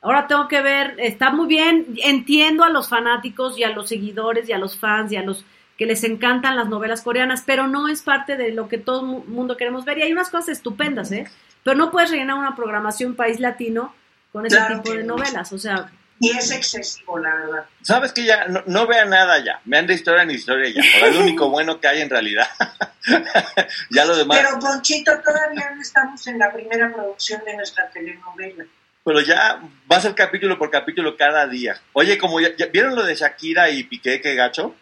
[0.00, 4.48] Ahora tengo que ver, está muy bien, entiendo a los fanáticos y a los seguidores
[4.48, 5.44] y a los fans y a los
[5.76, 9.28] que les encantan las novelas coreanas, pero no es parte de lo que todo el
[9.28, 9.98] mundo queremos ver.
[9.98, 11.28] Y hay unas cosas estupendas, ¿eh?
[11.64, 13.94] Pero no puedes rellenar una programación país latino
[14.32, 15.90] con ese tipo de novelas, o sea...
[16.20, 17.64] Y es excesivo, la verdad.
[17.80, 21.08] Sabes que ya no, no vea nada ya, vean de historia ni historia ya, por
[21.08, 22.48] el único bueno que hay en realidad.
[23.90, 24.38] ya lo demás.
[24.38, 28.64] Pero Ponchito, todavía no estamos en la primera producción de nuestra telenovela
[29.08, 29.58] pero ya
[29.90, 31.80] va a ser capítulo por capítulo cada día.
[31.94, 34.74] Oye, como ya, ¿vieron lo de Shakira y Piqué, qué gacho?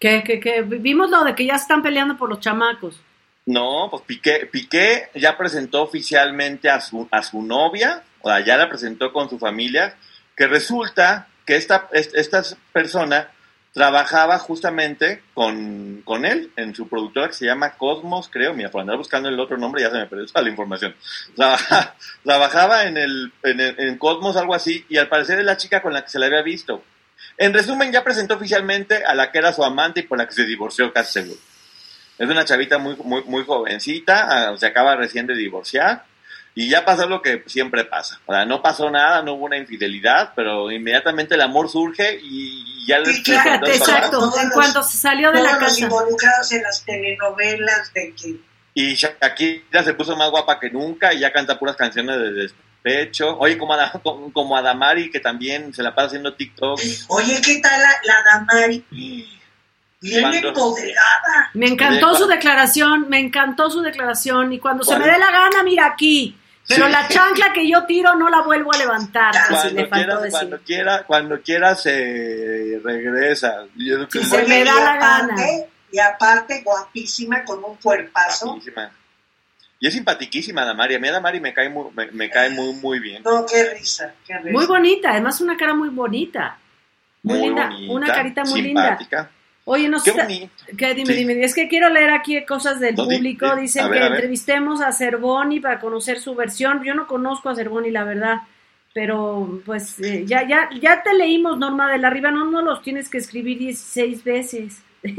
[0.00, 0.62] ¿Qué, qué, qué?
[0.62, 3.00] Vimos lo de que ya están peleando por los chamacos.
[3.46, 8.56] No, pues Piqué, Piqué ya presentó oficialmente a su, a su novia, o sea, ya
[8.56, 9.94] la presentó con su familia,
[10.36, 13.30] que resulta que esta, esta persona
[13.72, 18.54] trabajaba justamente con, con, él en su productora que se llama Cosmos, creo.
[18.54, 20.94] Mira, por andar buscando el otro nombre ya se me perdió toda la información.
[22.24, 26.02] trabajaba en, el, en, Cosmos, algo así, y al parecer es la chica con la
[26.02, 26.82] que se le había visto.
[27.36, 30.34] En resumen, ya presentó oficialmente a la que era su amante y por la que
[30.34, 31.40] se divorció casi seguro.
[32.18, 36.04] Es una chavita muy, muy, muy jovencita, ah, se acaba recién de divorciar
[36.58, 38.20] y ya pasó lo que siempre pasa.
[38.26, 42.84] O sea, no pasó nada, no hubo una infidelidad, pero inmediatamente el amor surge y,
[42.84, 43.12] ya le...
[43.12, 45.66] Fíjate, exacto, en cuanto se salió de la casa.
[45.66, 48.40] Los involucrados en las telenovelas de que...
[48.74, 53.38] Y Shakira se puso más guapa que nunca y ya canta puras canciones de despecho.
[53.38, 53.76] Oye, como,
[54.32, 56.80] como Adamari, que también se la pasa haciendo TikTok.
[57.06, 58.84] Oye, ¿qué tal la, la Adamari?
[60.00, 61.50] Bien empoderada.
[61.54, 64.52] Me encantó su declaración, me encantó su declaración.
[64.52, 66.36] Y cuando se me dé la gana, mira aquí.
[66.68, 69.34] Pero la chancla que yo tiro no la vuelvo a levantar.
[69.48, 73.64] Cuando, quiera, cuando quiera, cuando quiera se regresa.
[74.10, 75.36] Si se me da la gana.
[75.90, 78.46] Y aparte, guapísima, con un cuerpazo.
[78.48, 78.92] Guapísima.
[79.80, 80.96] Y es simpatiquísima Damari.
[80.96, 83.22] A mí Damari me cae muy, me, cae muy, muy bien.
[83.22, 84.50] No, qué risa, qué risa.
[84.50, 86.58] Muy bonita, además una cara muy bonita.
[87.22, 89.16] Muy, linda, una carita muy simpática.
[89.16, 89.37] linda.
[89.70, 90.14] Oye, no sé.
[90.78, 91.44] ¿Qué, dime, dime.
[91.44, 93.54] Es que quiero leer aquí cosas del público.
[93.54, 96.82] Dicen que entrevistemos a Cervoni para conocer su versión.
[96.84, 98.38] Yo no conozco a Cervoni, la verdad.
[98.94, 102.30] Pero, pues, eh, ya, ya, ya te leímos, Norma de la Riva.
[102.30, 104.82] No, no los tienes que escribir 16 veces.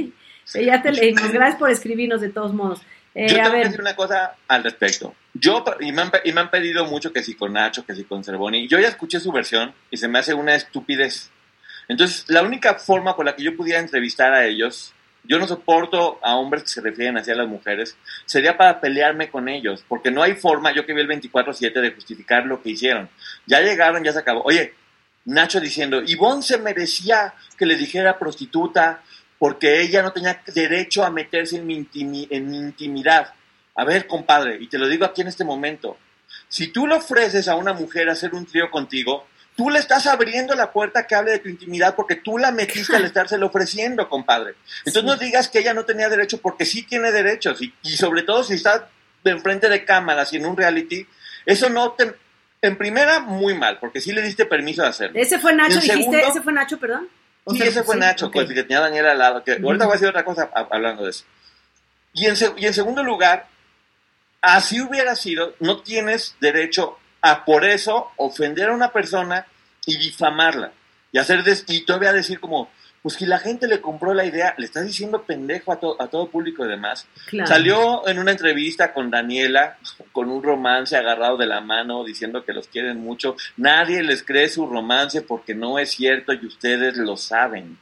[0.56, 1.32] ya te leímos.
[1.32, 2.82] Gracias por escribirnos de todos modos.
[3.14, 5.14] Eh, yo tengo que decir una cosa al respecto.
[5.36, 8.04] Yo, y me, han, y me han pedido mucho que si con Nacho, que si
[8.04, 8.68] con Cervoni.
[8.68, 11.30] Yo ya escuché su versión y se me hace una estupidez.
[11.90, 16.20] Entonces, la única forma por la que yo pudiera entrevistar a ellos, yo no soporto
[16.22, 20.22] a hombres que se refieren hacia las mujeres, sería para pelearme con ellos, porque no
[20.22, 23.10] hay forma, yo que vi el 24-7, de justificar lo que hicieron.
[23.48, 24.44] Ya llegaron, ya se acabó.
[24.44, 24.76] Oye,
[25.26, 29.02] Nacho diciendo, Ivonne se merecía que le dijera prostituta
[29.40, 33.34] porque ella no tenía derecho a meterse en mi, en mi intimidad.
[33.76, 35.98] A ver, compadre, y te lo digo aquí en este momento,
[36.48, 39.28] si tú le ofreces a una mujer hacer un trío contigo,
[39.60, 42.96] tú le estás abriendo la puerta que hable de tu intimidad porque tú la metiste
[42.96, 44.56] al estárselo ofreciendo, compadre.
[44.86, 48.46] Entonces no digas que ella no tenía derecho porque sí tiene derechos y, sobre todo
[48.46, 48.88] si está
[49.26, 51.06] enfrente de cámaras y en un reality,
[51.46, 52.16] eso no te...
[52.62, 55.20] En primera, muy mal, porque sí le diste permiso de hacerlo.
[55.20, 57.10] Ese fue Nacho, dijiste, ese fue Nacho, perdón.
[57.52, 60.08] sí, ese fue Nacho, pues, que tenía Daniela al lado, que ahorita voy a decir
[60.08, 61.26] otra cosa hablando de eso.
[62.14, 63.48] Y en, y en segundo lugar,
[64.42, 69.46] así hubiera sido, no tienes derecho a por eso ofender a una persona
[69.86, 70.72] y difamarla.
[71.12, 72.70] Y hacer des y todavía decir como,
[73.02, 76.30] pues que la gente le compró la idea, le estás diciendo pendejo a, a todo
[76.30, 77.08] público y demás.
[77.46, 79.78] Salió en una entrevista con Daniela,
[80.12, 83.36] con un romance agarrado de la mano, diciendo que los quieren mucho.
[83.58, 87.78] Nadie les cree su romance porque no es cierto y ustedes lo saben.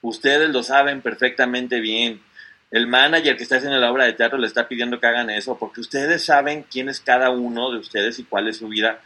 [0.00, 2.22] Ustedes lo saben perfectamente bien.
[2.70, 5.56] El manager que está haciendo la obra de teatro le está pidiendo que hagan eso
[5.56, 9.00] porque ustedes saben quién es cada uno de ustedes y cuál es su vida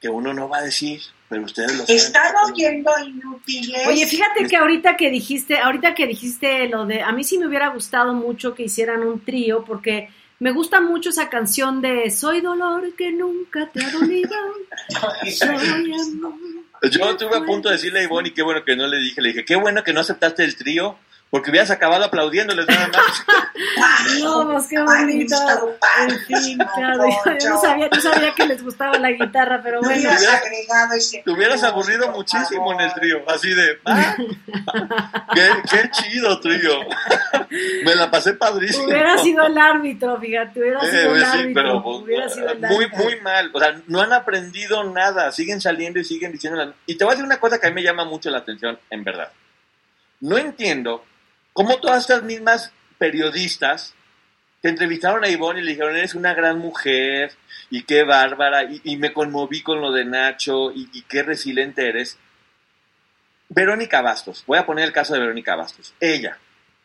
[0.00, 1.96] que uno no va a decir, pero ustedes lo saben.
[1.96, 3.86] Están oyendo inútiles.
[3.86, 7.46] Oye, fíjate que ahorita que dijiste, ahorita que dijiste lo de, a mí sí me
[7.46, 10.08] hubiera gustado mucho que hicieran un trío porque
[10.38, 14.34] me gusta mucho esa canción de Soy dolor que nunca te ha dolido.
[15.30, 16.34] Soy amor.
[16.90, 19.20] Yo estuve a punto de decirle a Ivonne y qué bueno que no le dije,
[19.20, 20.96] le dije, qué bueno que no aceptaste el trío
[21.30, 23.24] porque hubieras acabado aplaudiéndoles nada más.
[24.20, 25.36] no, pues qué bonito.
[26.00, 27.04] En fin, claro,
[27.40, 29.96] yo no sabía, no sabía que les gustaba la guitarra, pero bueno.
[29.96, 34.16] Hubieras agregado ese te hubieras aburrido muchísimo en el trío, así de, ah,
[35.34, 36.80] qué, qué, chido trío.
[37.84, 38.86] Me la pasé padrísimo.
[38.86, 41.62] Hubiera sido el árbitro, fíjate, hubiera eh, sido el sí, árbitro.
[41.62, 43.04] Pero, pues, hubiera sido el muy, árbitro.
[43.04, 46.74] muy mal, o sea, no han aprendido nada, siguen saliendo y siguen diciendo.
[46.86, 48.76] Y te voy a decir una cosa que a mí me llama mucho la atención,
[48.90, 49.30] en verdad.
[50.20, 51.04] No entiendo
[51.52, 53.94] como todas estas mismas periodistas
[54.62, 57.32] que entrevistaron a Ivonne y le dijeron, eres una gran mujer
[57.70, 62.18] y qué bárbara, y, me conmoví con lo de Nacho y, y, qué resiliente eres.
[63.48, 66.38] Verónica Bastos, voy a poner el caso de Verónica Bastos, ella,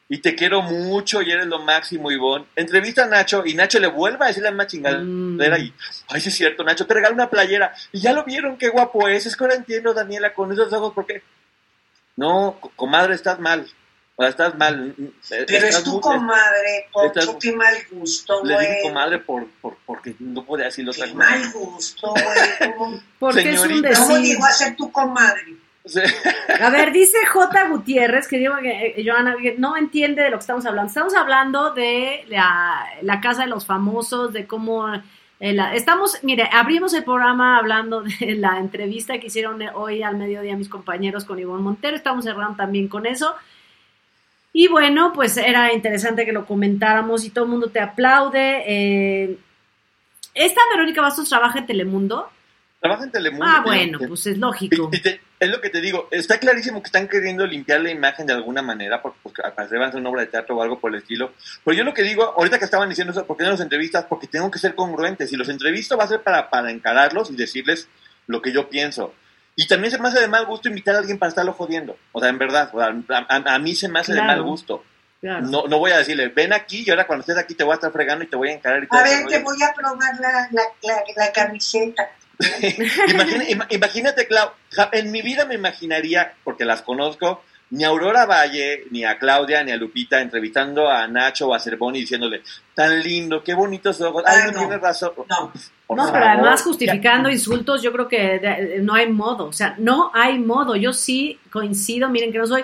[0.07, 2.45] y te quiero mucho y eres lo máximo, Ivonne.
[2.55, 5.73] Entrevista a Nacho y Nacho le vuelve a decir la más chingadera y,
[6.09, 7.73] ay, sí es cierto, Nacho, te regalo una playera.
[7.91, 9.25] Y ya lo vieron, qué guapo es.
[9.25, 11.23] Es que ahora entiendo, Daniela, con esos ojos, ¿por qué?
[12.15, 13.67] No, comadre, estás mal.
[14.17, 14.95] O sea, estás mal.
[15.29, 18.55] Pero es tu comadre, por estás, qué mal gusto, güey.
[18.55, 21.17] Le dije comadre por, por, porque no podía decirlo otra cosa.
[21.17, 23.01] mal gusto, güey.
[23.19, 25.57] Porque Señorita, es un ¿Cómo digo a ser tu comadre?
[25.83, 25.99] Sí.
[26.61, 27.67] A ver, dice J.
[27.69, 30.87] Gutiérrez, que digo que eh, Joana no entiende de lo que estamos hablando.
[30.87, 34.87] Estamos hablando de la, la casa de los famosos, de cómo...
[35.41, 40.15] Eh, la, estamos, mire, abrimos el programa hablando de la entrevista que hicieron hoy al
[40.15, 41.97] mediodía mis compañeros con Ivonne Montero.
[41.97, 43.35] Estamos cerrando también con eso.
[44.57, 48.63] Y bueno, pues era interesante que lo comentáramos y todo el mundo te aplaude.
[48.65, 49.37] Eh,
[50.33, 52.29] ¿Esta Verónica Bastos trabaja en Telemundo?
[52.79, 53.45] Trabaja en Telemundo.
[53.45, 54.89] Ah, bueno, pues es lógico.
[55.41, 58.61] es lo que te digo, está clarísimo que están queriendo limpiar la imagen de alguna
[58.61, 60.89] manera, porque, porque al parecer van a hacer una obra de teatro o algo por
[60.93, 61.33] el estilo.
[61.65, 64.05] Pero yo lo que digo, ahorita que estaban diciendo eso, ¿por qué no los entrevistas?
[64.05, 65.29] Porque tengo que ser congruentes.
[65.29, 67.89] Si los entrevisto va a ser para, para encararlos y decirles
[68.27, 69.13] lo que yo pienso.
[69.55, 71.97] Y también se me hace de mal gusto invitar a alguien para estarlo jodiendo.
[72.11, 74.83] O sea, en verdad, a, mí se me hace de mal gusto.
[75.21, 77.75] No, no voy a decirle, ven aquí y ahora cuando estés aquí te voy a
[77.75, 78.83] estar fregando y te voy a encarar.
[78.83, 82.11] Y a ver, te voy a probar la, la, la, camiseta.
[83.69, 84.51] imagínate, Clau,
[84.91, 87.41] en mi vida me imaginaría, porque las conozco,
[87.75, 91.59] ni a Aurora Valle, ni a Claudia, ni a Lupita entrevistando a Nacho o a
[91.59, 92.41] Cervoni diciéndole,
[92.73, 94.23] tan lindo, qué bonitos ojos.
[94.25, 95.11] Ay, no, tienes razón.
[95.17, 95.51] No,
[95.93, 99.47] no pero además justificando insultos, yo creo que no hay modo.
[99.47, 100.77] O sea, no hay modo.
[100.77, 102.63] Yo sí coincido, miren que no soy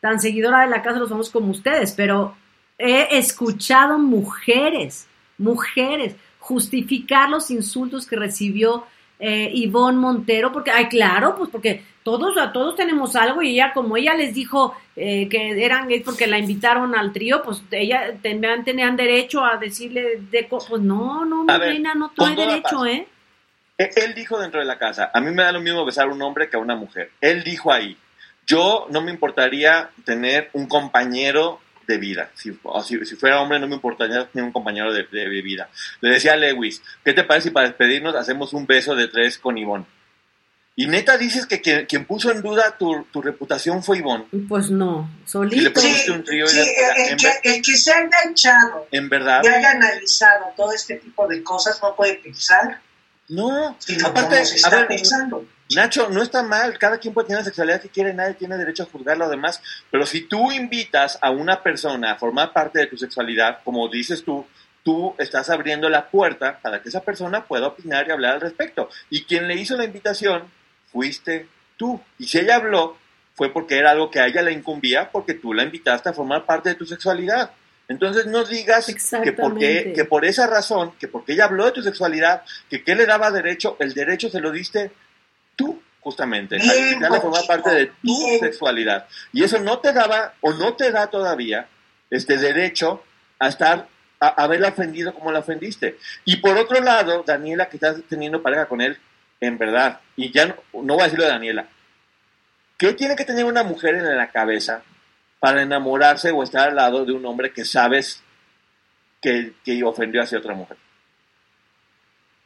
[0.00, 2.36] tan seguidora de la Casa de los Famosos como ustedes, pero
[2.76, 5.06] he escuchado mujeres,
[5.38, 8.84] mujeres, justificar los insultos que recibió
[9.18, 13.96] eh, Ivonne Montero, porque, ay, claro, pues porque todos, todos tenemos algo y ella, como
[13.96, 18.64] ella les dijo eh, que eran gays porque la invitaron al trío, pues ella tenían,
[18.64, 23.06] tenían derecho a decirle, de, pues no, no, mi reina, no hay derecho, ¿eh?
[23.76, 23.90] ¿eh?
[23.96, 26.22] Él dijo dentro de la casa, a mí me da lo mismo besar a un
[26.22, 27.10] hombre que a una mujer.
[27.20, 27.96] Él dijo ahí,
[28.46, 32.30] yo no me importaría tener un compañero de vida.
[32.34, 32.52] Si,
[32.84, 35.68] si, fuera hombre no me importaría tener un compañero de, de, vida.
[36.00, 39.38] Le decía a Lewis, ¿qué te parece si para despedirnos hacemos un beso de tres
[39.38, 39.86] con Ivonne?
[40.76, 44.26] Y neta dices que quien, puso en duda tu, tu, reputación fue Ivonne.
[44.48, 45.80] Pues no, solito.
[45.80, 49.40] Sí, un trío sí, el, que, el, que, se ha enganchado en verdad.
[49.42, 52.80] y haya analizado todo este tipo de cosas no puede pensar.
[53.28, 55.44] No, aparte, a ver, pensando.
[55.74, 58.84] Nacho, no está mal, cada quien puede tener la sexualidad que quiere, nadie tiene derecho
[58.84, 59.60] a juzgar lo demás,
[59.90, 64.24] pero si tú invitas a una persona a formar parte de tu sexualidad, como dices
[64.24, 64.46] tú,
[64.82, 68.88] tú estás abriendo la puerta para que esa persona pueda opinar y hablar al respecto.
[69.10, 70.44] Y quien le hizo la invitación
[70.90, 72.00] fuiste tú.
[72.18, 72.96] Y si ella habló,
[73.34, 76.46] fue porque era algo que a ella le incumbía, porque tú la invitaste a formar
[76.46, 77.50] parte de tu sexualidad.
[77.88, 81.82] Entonces no digas que, porque, que por esa razón, que porque ella habló de tu
[81.82, 84.92] sexualidad, que qué le daba derecho, el derecho se lo diste
[85.56, 89.06] tú, justamente, a formar parte de tu sexualidad.
[89.32, 91.66] Y eso no te daba, o no te da todavía,
[92.10, 93.02] este derecho
[93.38, 93.88] a estar,
[94.20, 95.96] a, haberla ofendido como la ofendiste.
[96.26, 98.98] Y por otro lado, Daniela, que estás teniendo pareja con él,
[99.40, 101.66] en verdad, y ya no, no voy a decirlo de Daniela,
[102.76, 104.82] ¿qué tiene que tener una mujer en la cabeza
[105.40, 108.22] para enamorarse o estar al lado de un hombre que sabes
[109.20, 110.76] que, que ofendió hacia otra mujer?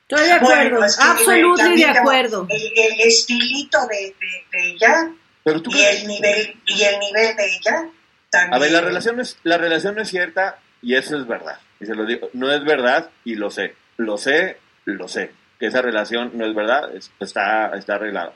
[0.09, 2.47] Estoy de acuerdo, absolutamente de acuerdo.
[2.51, 4.15] El, estilito de,
[4.53, 5.11] ella
[5.45, 7.89] y, el nivel, y el nivel de ella
[8.31, 8.55] también.
[8.55, 11.59] A ver, la relación, es, la relación no es cierta y eso es verdad.
[11.81, 13.75] Y se lo digo, no es verdad y lo sé.
[13.97, 15.33] Lo sé, lo sé.
[15.59, 18.35] Que esa relación no es verdad, está, está arreglada.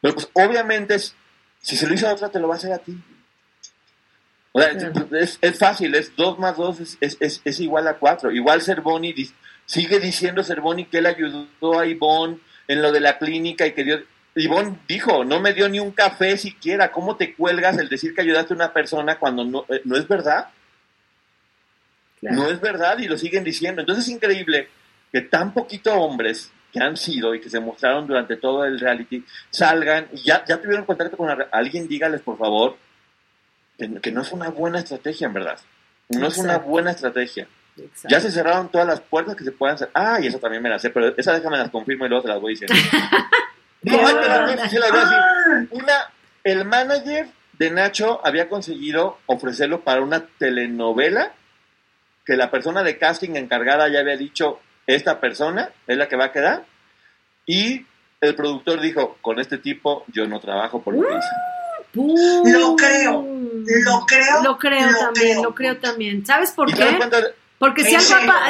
[0.00, 2.78] Pero pues obviamente, si se lo hizo a otra, te lo va a hacer a
[2.78, 2.96] ti.
[4.56, 4.70] O sea,
[5.18, 8.30] es, es, fácil, es 2 más 2 es, es, es, igual a 4.
[8.30, 9.12] Igual ser Bonnie
[9.66, 12.38] Sigue diciendo Cervoni que él ayudó a Ivonne
[12.68, 14.02] en lo de la clínica y que Dios...
[14.36, 16.92] Ivonne dijo, no me dio ni un café siquiera.
[16.92, 20.06] ¿Cómo te cuelgas el decir que ayudaste a una persona cuando no, eh, no es
[20.06, 20.46] verdad?
[22.20, 23.80] No es verdad y lo siguen diciendo.
[23.80, 24.68] Entonces es increíble
[25.10, 29.24] que tan poquito hombres que han sido y que se mostraron durante todo el reality
[29.50, 32.76] salgan y ya, ya tuvieron contacto con alguien, dígales por favor
[33.78, 35.58] que, no es una buena estrategia en verdad.
[36.08, 37.48] No es una buena estrategia.
[38.08, 39.90] Ya se cerraron todas las puertas que se puedan hacer.
[39.94, 42.28] Ah, y eso también me la sé, pero esa déjame las confirmo y luego se
[42.28, 42.74] las voy diciendo.
[45.70, 46.10] Una,
[46.44, 47.26] el manager
[47.58, 51.32] de Nacho había conseguido ofrecerlo para una telenovela
[52.24, 56.26] que la persona de casting encargada ya había dicho, esta persona es la que va
[56.26, 56.64] a quedar.
[57.46, 57.84] Y
[58.20, 61.02] el productor dijo, con este tipo yo no trabajo por lo
[61.92, 63.22] Lo creo,
[63.84, 64.42] lo creo.
[64.42, 66.26] Lo creo también, lo creo también.
[66.26, 66.98] ¿Sabes por qué?
[67.58, 67.96] Porque si,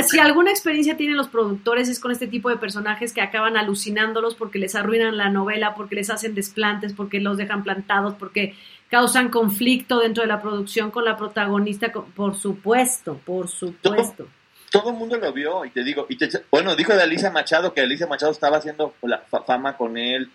[0.09, 4.35] si alguna experiencia tienen los productores es con este tipo de personajes que acaban alucinándolos
[4.35, 8.57] porque les arruinan la novela, porque les hacen desplantes, porque los dejan plantados, porque
[8.91, 14.27] causan conflicto dentro de la producción con la protagonista, por supuesto, por supuesto.
[14.71, 16.19] Todo, el mundo lo vio y te digo, y
[16.51, 20.31] bueno, dijo de Alicia Machado que Alicia Machado estaba haciendo la fama con él,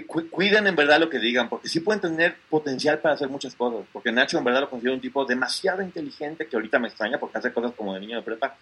[0.00, 3.86] cuiden en verdad lo que digan, porque sí pueden tener potencial para hacer muchas cosas.
[3.92, 7.38] Porque Nacho en verdad lo considero un tipo demasiado inteligente, que ahorita me extraña porque
[7.38, 8.56] hace cosas como de niño de prepa.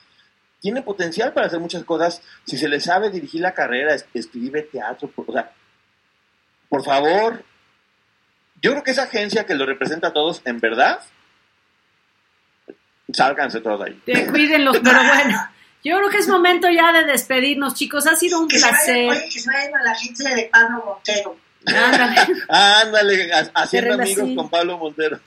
[0.61, 2.21] Tiene potencial para hacer muchas cosas.
[2.45, 5.53] Si se le sabe dirigir la carrera, escribe teatro, o sea,
[6.69, 7.45] por favor.
[8.63, 11.01] Yo creo que esa agencia que lo representa a todos, en verdad,
[13.13, 14.03] sálganse todos ahí.
[14.31, 15.39] cuídenlos, pero bueno.
[15.83, 18.07] Yo creo que es momento ya de despedirnos, chicos.
[18.07, 19.09] Ha sido un placer.
[19.09, 21.37] oye, que se vayan a la agencia de Pablo Montero.
[21.67, 22.17] Ándale.
[22.49, 25.21] Ándale, haciendo amigos con Pablo Montero.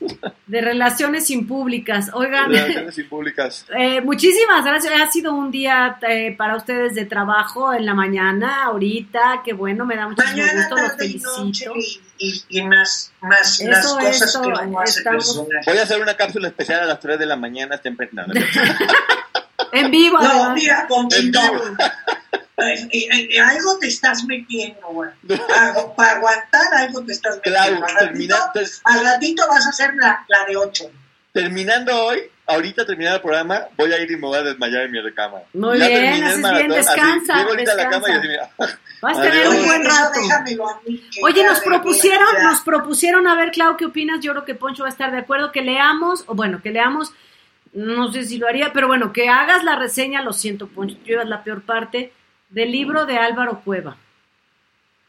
[0.48, 2.10] De relaciones impúblicas.
[2.14, 2.52] Oigan.
[2.52, 3.66] relaciones impúblicas.
[3.76, 4.94] Eh, muchísimas gracias.
[5.02, 9.42] Ha sido un día eh, para ustedes de trabajo en la mañana, ahorita.
[9.44, 10.76] Qué bueno, me da muchísimo gusto.
[10.78, 11.74] Los felicito.
[12.18, 15.04] Y, y, más, más las cosas que uno hace
[15.66, 17.76] Voy a hacer una cápsula especial a las 3 de la mañana.
[17.76, 17.98] Estén
[19.74, 20.20] En vivo.
[20.22, 21.40] No, mira, Pontito.
[22.58, 25.10] algo te estás metiendo, güey.
[25.98, 27.60] Para aguantar algo te estás metiendo.
[27.60, 27.86] Claro,
[28.86, 30.92] al, ratito, vas a hacer la, la de 8.
[31.34, 34.92] Terminando hoy, ahorita terminando el programa, voy a ir y me voy a desmayar en
[34.92, 35.40] mi recama.
[35.54, 37.36] Muy ya bien, haces bien, descansa.
[37.38, 37.74] Así, descansa.
[37.74, 38.28] A la cama y así,
[39.02, 40.20] Vas a tener un buen rato.
[41.24, 44.20] Oye, nos propusieron, nos propusieron, a ver, Clau, ¿qué opinas?
[44.22, 47.12] Yo creo que Poncho va a estar de acuerdo que leamos, o bueno, que leamos
[47.74, 51.28] no sé si lo haría, pero bueno, que hagas la reseña, lo siento, Poncho, llevas
[51.28, 52.14] la peor parte,
[52.50, 53.98] del libro de Álvaro Cueva.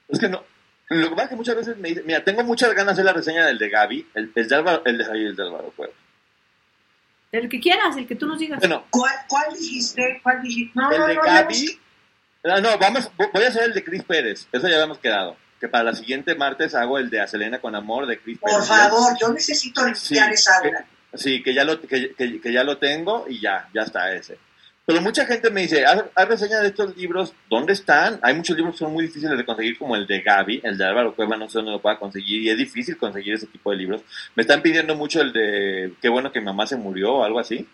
[0.09, 0.43] Es que no,
[0.89, 3.05] lo que pasa es que muchas veces me dicen, mira, tengo muchas ganas de hacer
[3.05, 5.93] la reseña del de Gaby, el, de Álvaro, el de el de Álvaro Cueva.
[7.33, 8.61] El que quieras, el que tú nos digas.
[8.61, 10.21] Bueno, ¿Cuál, cuál dijiste?
[10.23, 10.79] ¿Cuál dijiste?
[10.79, 11.81] No, el no, de no, Gaby.
[12.45, 15.37] No, no, vamos, voy a hacer el de Chris Pérez, eso ya habíamos quedado.
[15.59, 18.57] Que para la siguiente martes hago el de A Selena con Amor de Chris Pérez.
[18.57, 20.87] Por favor, yo necesito limpiar esa obra.
[21.17, 24.39] Sí, que ya lo, que, que, ya lo tengo y ya, ya está ese.
[24.87, 28.21] Pero mucha gente me dice, haz, reseña de estos libros, ¿dónde están?
[28.23, 30.85] Hay muchos libros que son muy difíciles de conseguir, como el de Gaby, el de
[30.85, 33.79] Álvaro Cueva, no sé dónde lo pueda conseguir, y es difícil conseguir ese tipo de
[33.79, 34.03] libros.
[34.35, 37.39] Me están pidiendo mucho el de, qué bueno que mi mamá se murió o algo
[37.41, 37.67] así.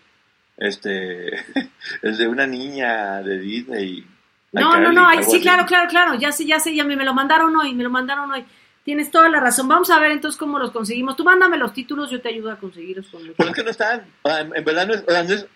[0.55, 1.35] Este,
[2.01, 4.07] el de una niña de Disney.
[4.53, 7.13] No, no, no, sí, claro, claro, claro, ya sé, ya sé, ya me, me lo
[7.13, 8.45] mandaron hoy, me lo mandaron hoy.
[8.83, 9.67] Tienes toda la razón.
[9.67, 11.15] Vamos a ver entonces cómo los conseguimos.
[11.15, 13.07] Tú mándame los títulos, yo te ayudo a conseguirlos.
[13.11, 14.95] Pero es que no están, en verdad no,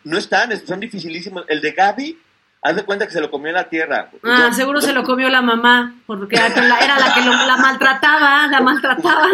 [0.04, 1.44] no, están, son dificilísimos.
[1.48, 2.20] El de Gaby,
[2.62, 4.12] haz de cuenta que se lo comió en la tierra.
[4.22, 9.30] Ah, seguro se lo comió la mamá, porque era la que la maltrataba, la maltrataba.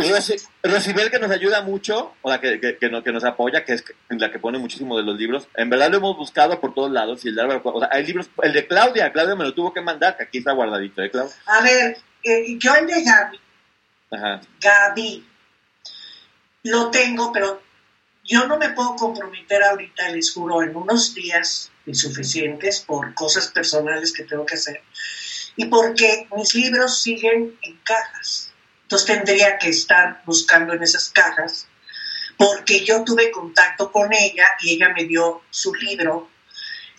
[0.64, 4.40] Recibel que nos ayuda mucho, o la que, que, nos, apoya, que es la que
[4.40, 5.50] pone muchísimo de los libros.
[5.56, 7.26] En verdad lo hemos buscado por todos lados.
[7.26, 9.82] Y el de o sea, hay libros, el de Claudia, Claudia me lo tuvo que
[9.82, 11.36] mandar, que aquí está guardadito, ¿eh, Claudia?
[11.46, 13.40] A ver, eh, yo el de Gaby
[14.12, 15.28] Gaby.
[16.64, 17.62] Lo tengo, pero
[18.24, 24.14] yo no me puedo comprometer ahorita, les juro, en unos días insuficientes por cosas personales
[24.14, 24.84] que tengo que hacer
[25.56, 28.52] y porque mis libros siguen en cajas.
[28.84, 31.68] Entonces tendría que estar buscando en esas cajas
[32.38, 36.30] porque yo tuve contacto con ella y ella me dio su libro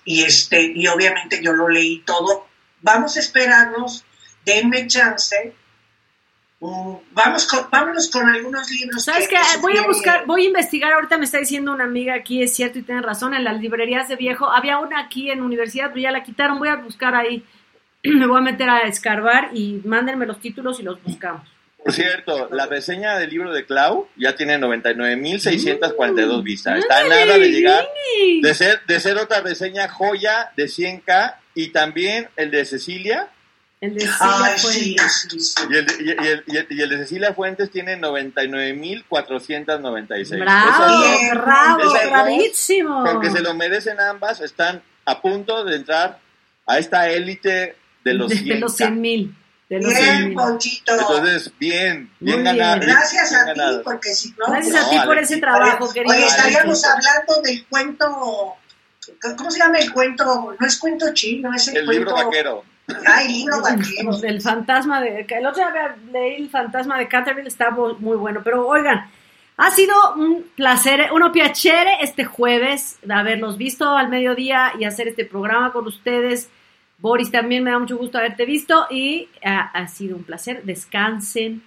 [0.05, 2.49] y este y obviamente yo lo leí todo.
[2.81, 4.05] Vamos a esperarnos,
[4.45, 5.55] denme chance
[6.62, 9.05] Vamos con, vámonos con algunos libros.
[9.05, 9.36] ¿Sabes qué?
[9.60, 10.93] Voy a buscar, voy a investigar.
[10.93, 14.09] Ahorita me está diciendo una amiga aquí, es cierto y tiene razón, en las librerías
[14.09, 14.48] de viejo.
[14.48, 16.60] Había una aquí en universidad, pero ya la quitaron.
[16.60, 17.44] Voy a buscar ahí.
[18.05, 21.43] Me voy a meter a escarbar y mándenme los títulos y los buscamos.
[21.82, 26.44] Por cierto, la reseña del libro de Clau ya tiene 99.642 mm.
[26.44, 26.78] vistas.
[26.78, 27.89] Está nada de llegar,
[28.40, 33.32] de ser, de ser otra reseña joya de 100k y también el de Cecilia
[33.83, 35.55] El de Cecilia Fuentes.
[35.69, 40.39] Y, el, y, el, y, el, de Cecilia Fuentes tiene 99.496.
[40.39, 41.05] ¡Bravo!
[41.35, 41.93] ¡Bravo!
[42.09, 43.03] ¡Bravísimo!
[43.05, 46.21] Porque se lo merecen ambas, están a punto de entrar
[46.65, 49.37] a esta élite de los 100 De los 100 mil.
[49.69, 50.93] Bien, Ponchito.
[50.93, 52.83] Entonces, bien, bien ganado.
[52.83, 54.47] Gracias a ti, porque si no.
[54.47, 56.15] Gracias a ti por ese trabajo, querido.
[56.15, 58.55] Oye, estaríamos hablando del cuento.
[59.37, 60.55] ¿Cómo se llama el cuento?
[60.57, 61.99] No es cuento chino, es el, el cuento.
[61.99, 62.65] libro vaquero.
[63.28, 63.62] Libro.
[64.23, 65.27] El fantasma de.
[65.28, 68.40] El otro día leí el fantasma de Canterville, está muy bueno.
[68.43, 69.10] Pero oigan,
[69.56, 75.09] ha sido un placer, uno piacere este jueves de haberlos visto al mediodía y hacer
[75.09, 76.51] este programa con ustedes.
[76.98, 80.62] Boris, también me da mucho gusto haberte visto y ha, ha sido un placer.
[80.64, 81.62] Descansen.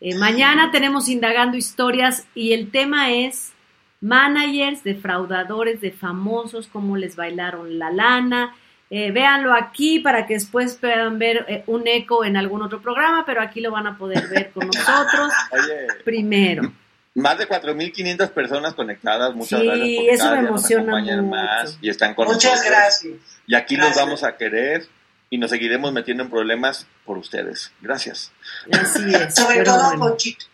[0.00, 3.52] Eh, mañana tenemos Indagando Historias y el tema es
[4.00, 8.54] managers, defraudadores de famosos, cómo les bailaron la lana.
[8.90, 13.24] Eh, véanlo aquí para que después puedan ver eh, un eco en algún otro programa,
[13.26, 16.72] pero aquí lo van a poder ver con nosotros Oye, primero.
[17.14, 19.96] Más de 4.500 personas conectadas, muchas Sí, gracias.
[20.00, 21.22] por eso me emociona mucho.
[21.24, 22.70] más y están con Muchas nosotros.
[22.70, 23.14] gracias.
[23.46, 23.96] Y aquí Gracias.
[23.96, 24.86] nos vamos a querer
[25.30, 27.72] y nos seguiremos metiendo en problemas por ustedes.
[27.82, 28.32] Gracias.
[28.72, 29.34] Así es.
[29.34, 29.98] Sobre todo, bueno.
[30.08, 30.46] Ponchito.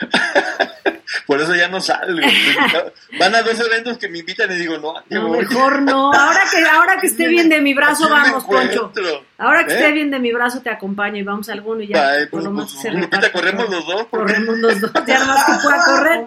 [1.26, 2.26] Por eso ya no salgo.
[3.18, 4.94] Van a dos eventos que me invitan y digo, no,
[5.30, 6.12] mejor no.
[6.12, 8.92] Ahora que, ahora que esté bien de mi brazo, vamos, Poncho.
[9.38, 9.76] Ahora que ¿Eh?
[9.76, 12.10] esté bien de mi brazo, te acompaño y vamos a alguno y ya.
[12.10, 13.32] Ay, por lo pues, más pues, reparte.
[13.32, 14.06] corremos los dos.
[14.06, 16.26] Corremos los dos, ya nomás que pueda correr.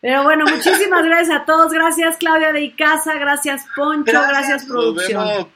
[0.00, 1.72] Pero bueno, muchísimas gracias a todos.
[1.72, 3.14] Gracias, Claudia de Icaza.
[3.14, 4.10] Gracias, Poncho.
[4.10, 4.28] Gracias.
[4.28, 5.28] Gracias, Nos producción.
[5.28, 5.46] vemos.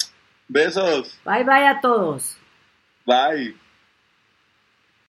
[0.48, 1.18] Besos.
[1.24, 2.36] Bye, bye a todos.
[3.05, 3.65] Bye.